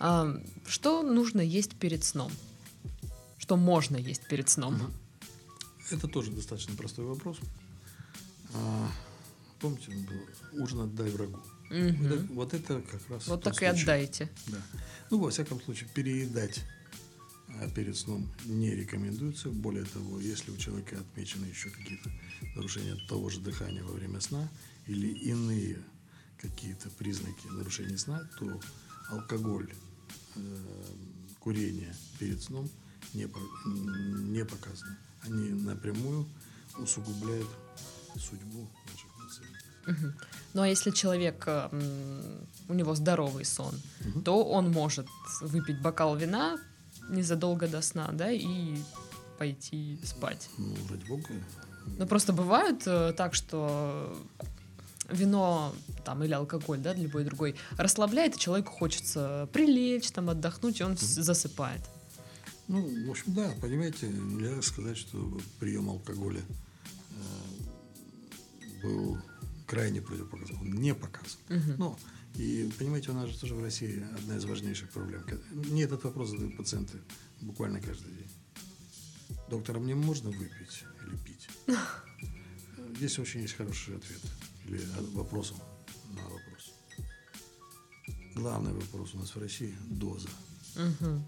[0.00, 0.34] А,
[0.66, 2.32] что нужно есть перед сном?
[3.38, 4.92] Что можно есть перед сном?
[5.90, 7.38] Это тоже достаточно простой вопрос.
[8.54, 8.90] А,
[9.60, 11.38] помните, он был ужин отдай врагу.
[11.70, 12.28] Мгм.
[12.34, 13.82] Вот, это, вот это как раз Вот так и случай.
[13.82, 14.30] отдайте.
[14.46, 14.58] Да.
[15.10, 16.60] Ну, во всяком случае, переедать
[17.60, 19.48] а, перед сном не рекомендуется.
[19.50, 22.10] Более того, если у человека отмечены еще какие-то
[22.56, 24.48] нарушения того же дыхания во время сна
[24.86, 25.78] или иные
[26.40, 28.60] какие-то признаки нарушения сна, то
[29.10, 29.72] алкоголь,
[30.36, 30.40] э,
[31.40, 32.68] курение перед сном
[33.14, 34.96] не, по- не показаны.
[35.22, 36.26] Они напрямую
[36.78, 37.48] усугубляют
[38.16, 40.14] судьбу наших пациентов.
[40.54, 43.74] Ну а если человек, э, м, у него здоровый сон,
[44.24, 45.06] то он может
[45.40, 46.58] выпить бокал вина
[47.08, 48.76] незадолго до сна, да, и
[49.38, 50.48] пойти спать.
[50.58, 51.24] Ну, ради бога,
[51.98, 54.16] Ну просто бывает э, так, что
[55.10, 60.84] вино там или алкоголь, да, любой другой, расслабляет, и человеку хочется прилечь, там отдохнуть, и
[60.84, 61.82] он с- засыпает.
[62.66, 67.22] Ну, в общем, да, понимаете, нельзя сказать, что прием алкоголя э,
[68.82, 69.18] был
[69.66, 70.58] крайне противопоказан.
[70.60, 71.38] Он не показан.
[71.78, 71.98] Но,
[72.34, 75.24] и, понимаете, у нас же тоже в России одна из важнейших проблем.
[75.52, 76.98] Мне этот вопрос задают пациенты
[77.40, 78.30] буквально каждый день.
[79.50, 81.48] Доктор, а мне можно выпить или пить?
[81.66, 81.74] Э,
[82.96, 84.20] Здесь очень есть хороший ответ.
[84.66, 85.58] Или а, вопросом
[86.14, 86.74] на вопрос.
[88.34, 90.28] Главный вопрос у нас в России– доза.
[90.76, 91.26] Мгм.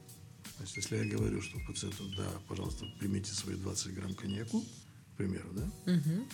[0.58, 5.48] Значит, если я говорю, что пациенту, да, пожалуйста, примите свои 20 грамм коньяку, к примеру,
[5.52, 6.28] да, Мгм.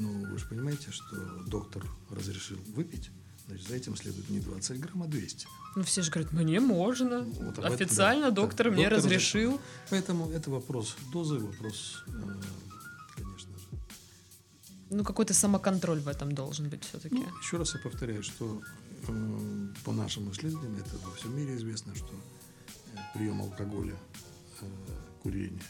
[0.00, 3.10] ну, вы же понимаете, что доктор разрешил выпить,
[3.46, 5.46] значит, за этим следует не 20 грамм, а 200.
[5.76, 7.22] Ну, все же говорят, мне можно.
[7.22, 9.60] Вот об этом, Официально да, доктор да, мне доктор разрешил.
[9.90, 12.12] Поэтому это вопрос дозы, вопрос, э,
[13.14, 13.66] конечно же.
[14.90, 17.14] Ну, какой-то самоконтроль в этом должен быть все-таки.
[17.14, 18.62] Ну, еще раз я повторяю, что
[19.08, 22.10] э, по нашим исследованиям, это во всем мире известно, что
[22.94, 23.96] э, прием алкоголя,
[24.60, 24.66] э,
[25.22, 25.62] курение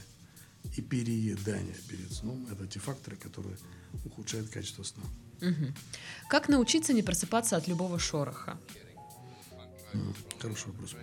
[0.77, 3.57] и переедание перед сном– это те факторы, которые
[4.05, 5.03] ухудшают качество сна.
[6.29, 8.59] Как научиться не просыпаться от любого шороха?
[9.93, 10.95] М, Хороший вопрос.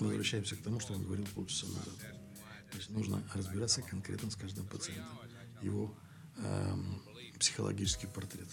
[0.00, 1.98] Возвращаемся к тому, что я говорил полчаса назад.
[2.72, 5.16] То есть нужно разбираться конкретно с каждым пациентом.
[5.62, 5.96] Его
[6.38, 7.00] эм,
[7.38, 8.48] психологический портрет.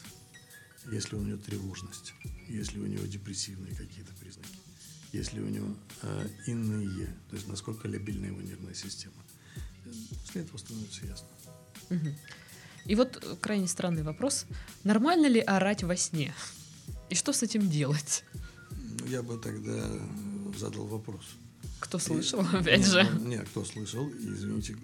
[0.91, 2.13] Если у него тревожность,
[2.47, 4.49] если у него депрессивные какие-то признаки,
[5.11, 9.15] если у него э, иные, то есть насколько лобильна его нервная система.
[10.25, 11.27] После этого становится ясно.
[11.89, 12.15] Мгм.
[12.85, 14.45] И вот э, крайне странный вопрос.
[14.83, 16.33] Нормально ли орать во сне?
[17.09, 18.23] И что с этим делать?
[18.71, 19.99] Ну, Я бы тогда э,
[20.57, 21.23] задал вопрос.
[21.79, 23.03] Кто И- слышал, опять же?
[23.13, 24.77] Ну, Нет, кто слышал, и, извините,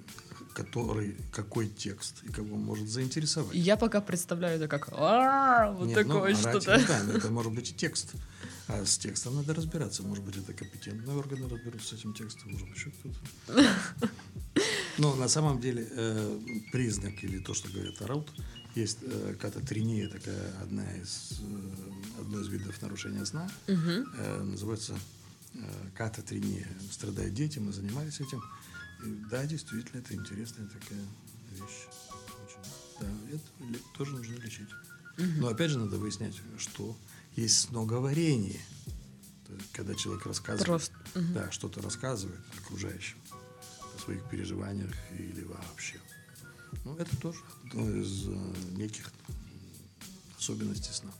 [0.53, 3.55] который, какой текст и кого может заинтересовать.
[3.55, 6.79] И Я пока представляю это как «А, вот Нет, ну, такое что-то.
[6.79, 8.11] руками, это может быть и текст.
[8.67, 10.03] А с текстом надо разбираться.
[10.03, 13.65] Может быть, это компетентные органы разберутся с этим текстом, может быть, еще кто-то.
[14.97, 16.39] Но на самом деле э,
[16.71, 18.31] признак или то, что говорят орут,
[18.75, 23.49] есть э, кататриния, такая одна из, э, одно из видов нарушения сна.
[23.67, 24.05] Мгм.
[24.17, 24.97] Э, называется
[25.53, 25.59] э,
[25.95, 26.67] кататриния.
[26.91, 28.41] Страдают дети, мы занимались этим.
[29.05, 31.05] И да, действительно, это интересная такая
[31.51, 31.87] вещь.
[32.45, 32.71] Очень.
[32.99, 34.69] Да, это тоже нужно лечить.
[35.17, 36.95] Но опять же надо выяснять, что
[37.35, 38.61] есть сноговорение.
[39.49, 41.33] Есть, когда человек рассказывает, Просто, мгм.
[41.33, 43.17] да, что-то рассказывает окружающим
[44.07, 45.97] своих переживаниях или вообще.
[46.85, 49.11] Ну, это тоже одно из э, неких
[50.39, 51.11] особенностей сна.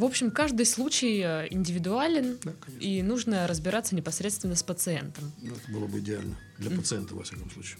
[0.00, 2.82] В общем, каждый случай э, индивидуален, Да, конечно.
[2.82, 5.30] и нужно разбираться непосредственно с пациентом.
[5.42, 7.76] Ну, это было бы идеально для пациента, во всяком случае.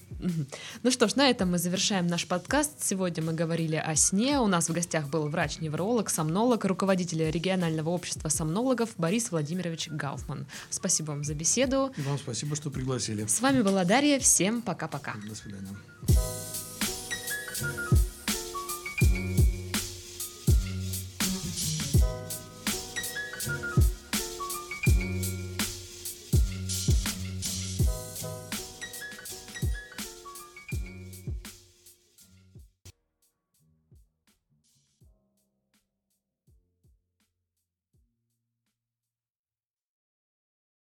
[0.83, 2.73] Ну что ж, на этом мы завершаем наш подкаст.
[2.85, 4.39] Сегодня мы говорили о сне.
[4.39, 10.47] У нас в гостях был врач-невролог, сомнолог, руководитель регионального общества сомнологов Борис Владимирович Гауфман.
[10.69, 11.91] Спасибо вам за беседу.
[11.97, 13.25] И вам спасибо, что пригласили.
[13.25, 14.21] С вами была Дарья.
[14.21, 15.15] Всем пока-пока.
[15.27, 15.75] До свидания.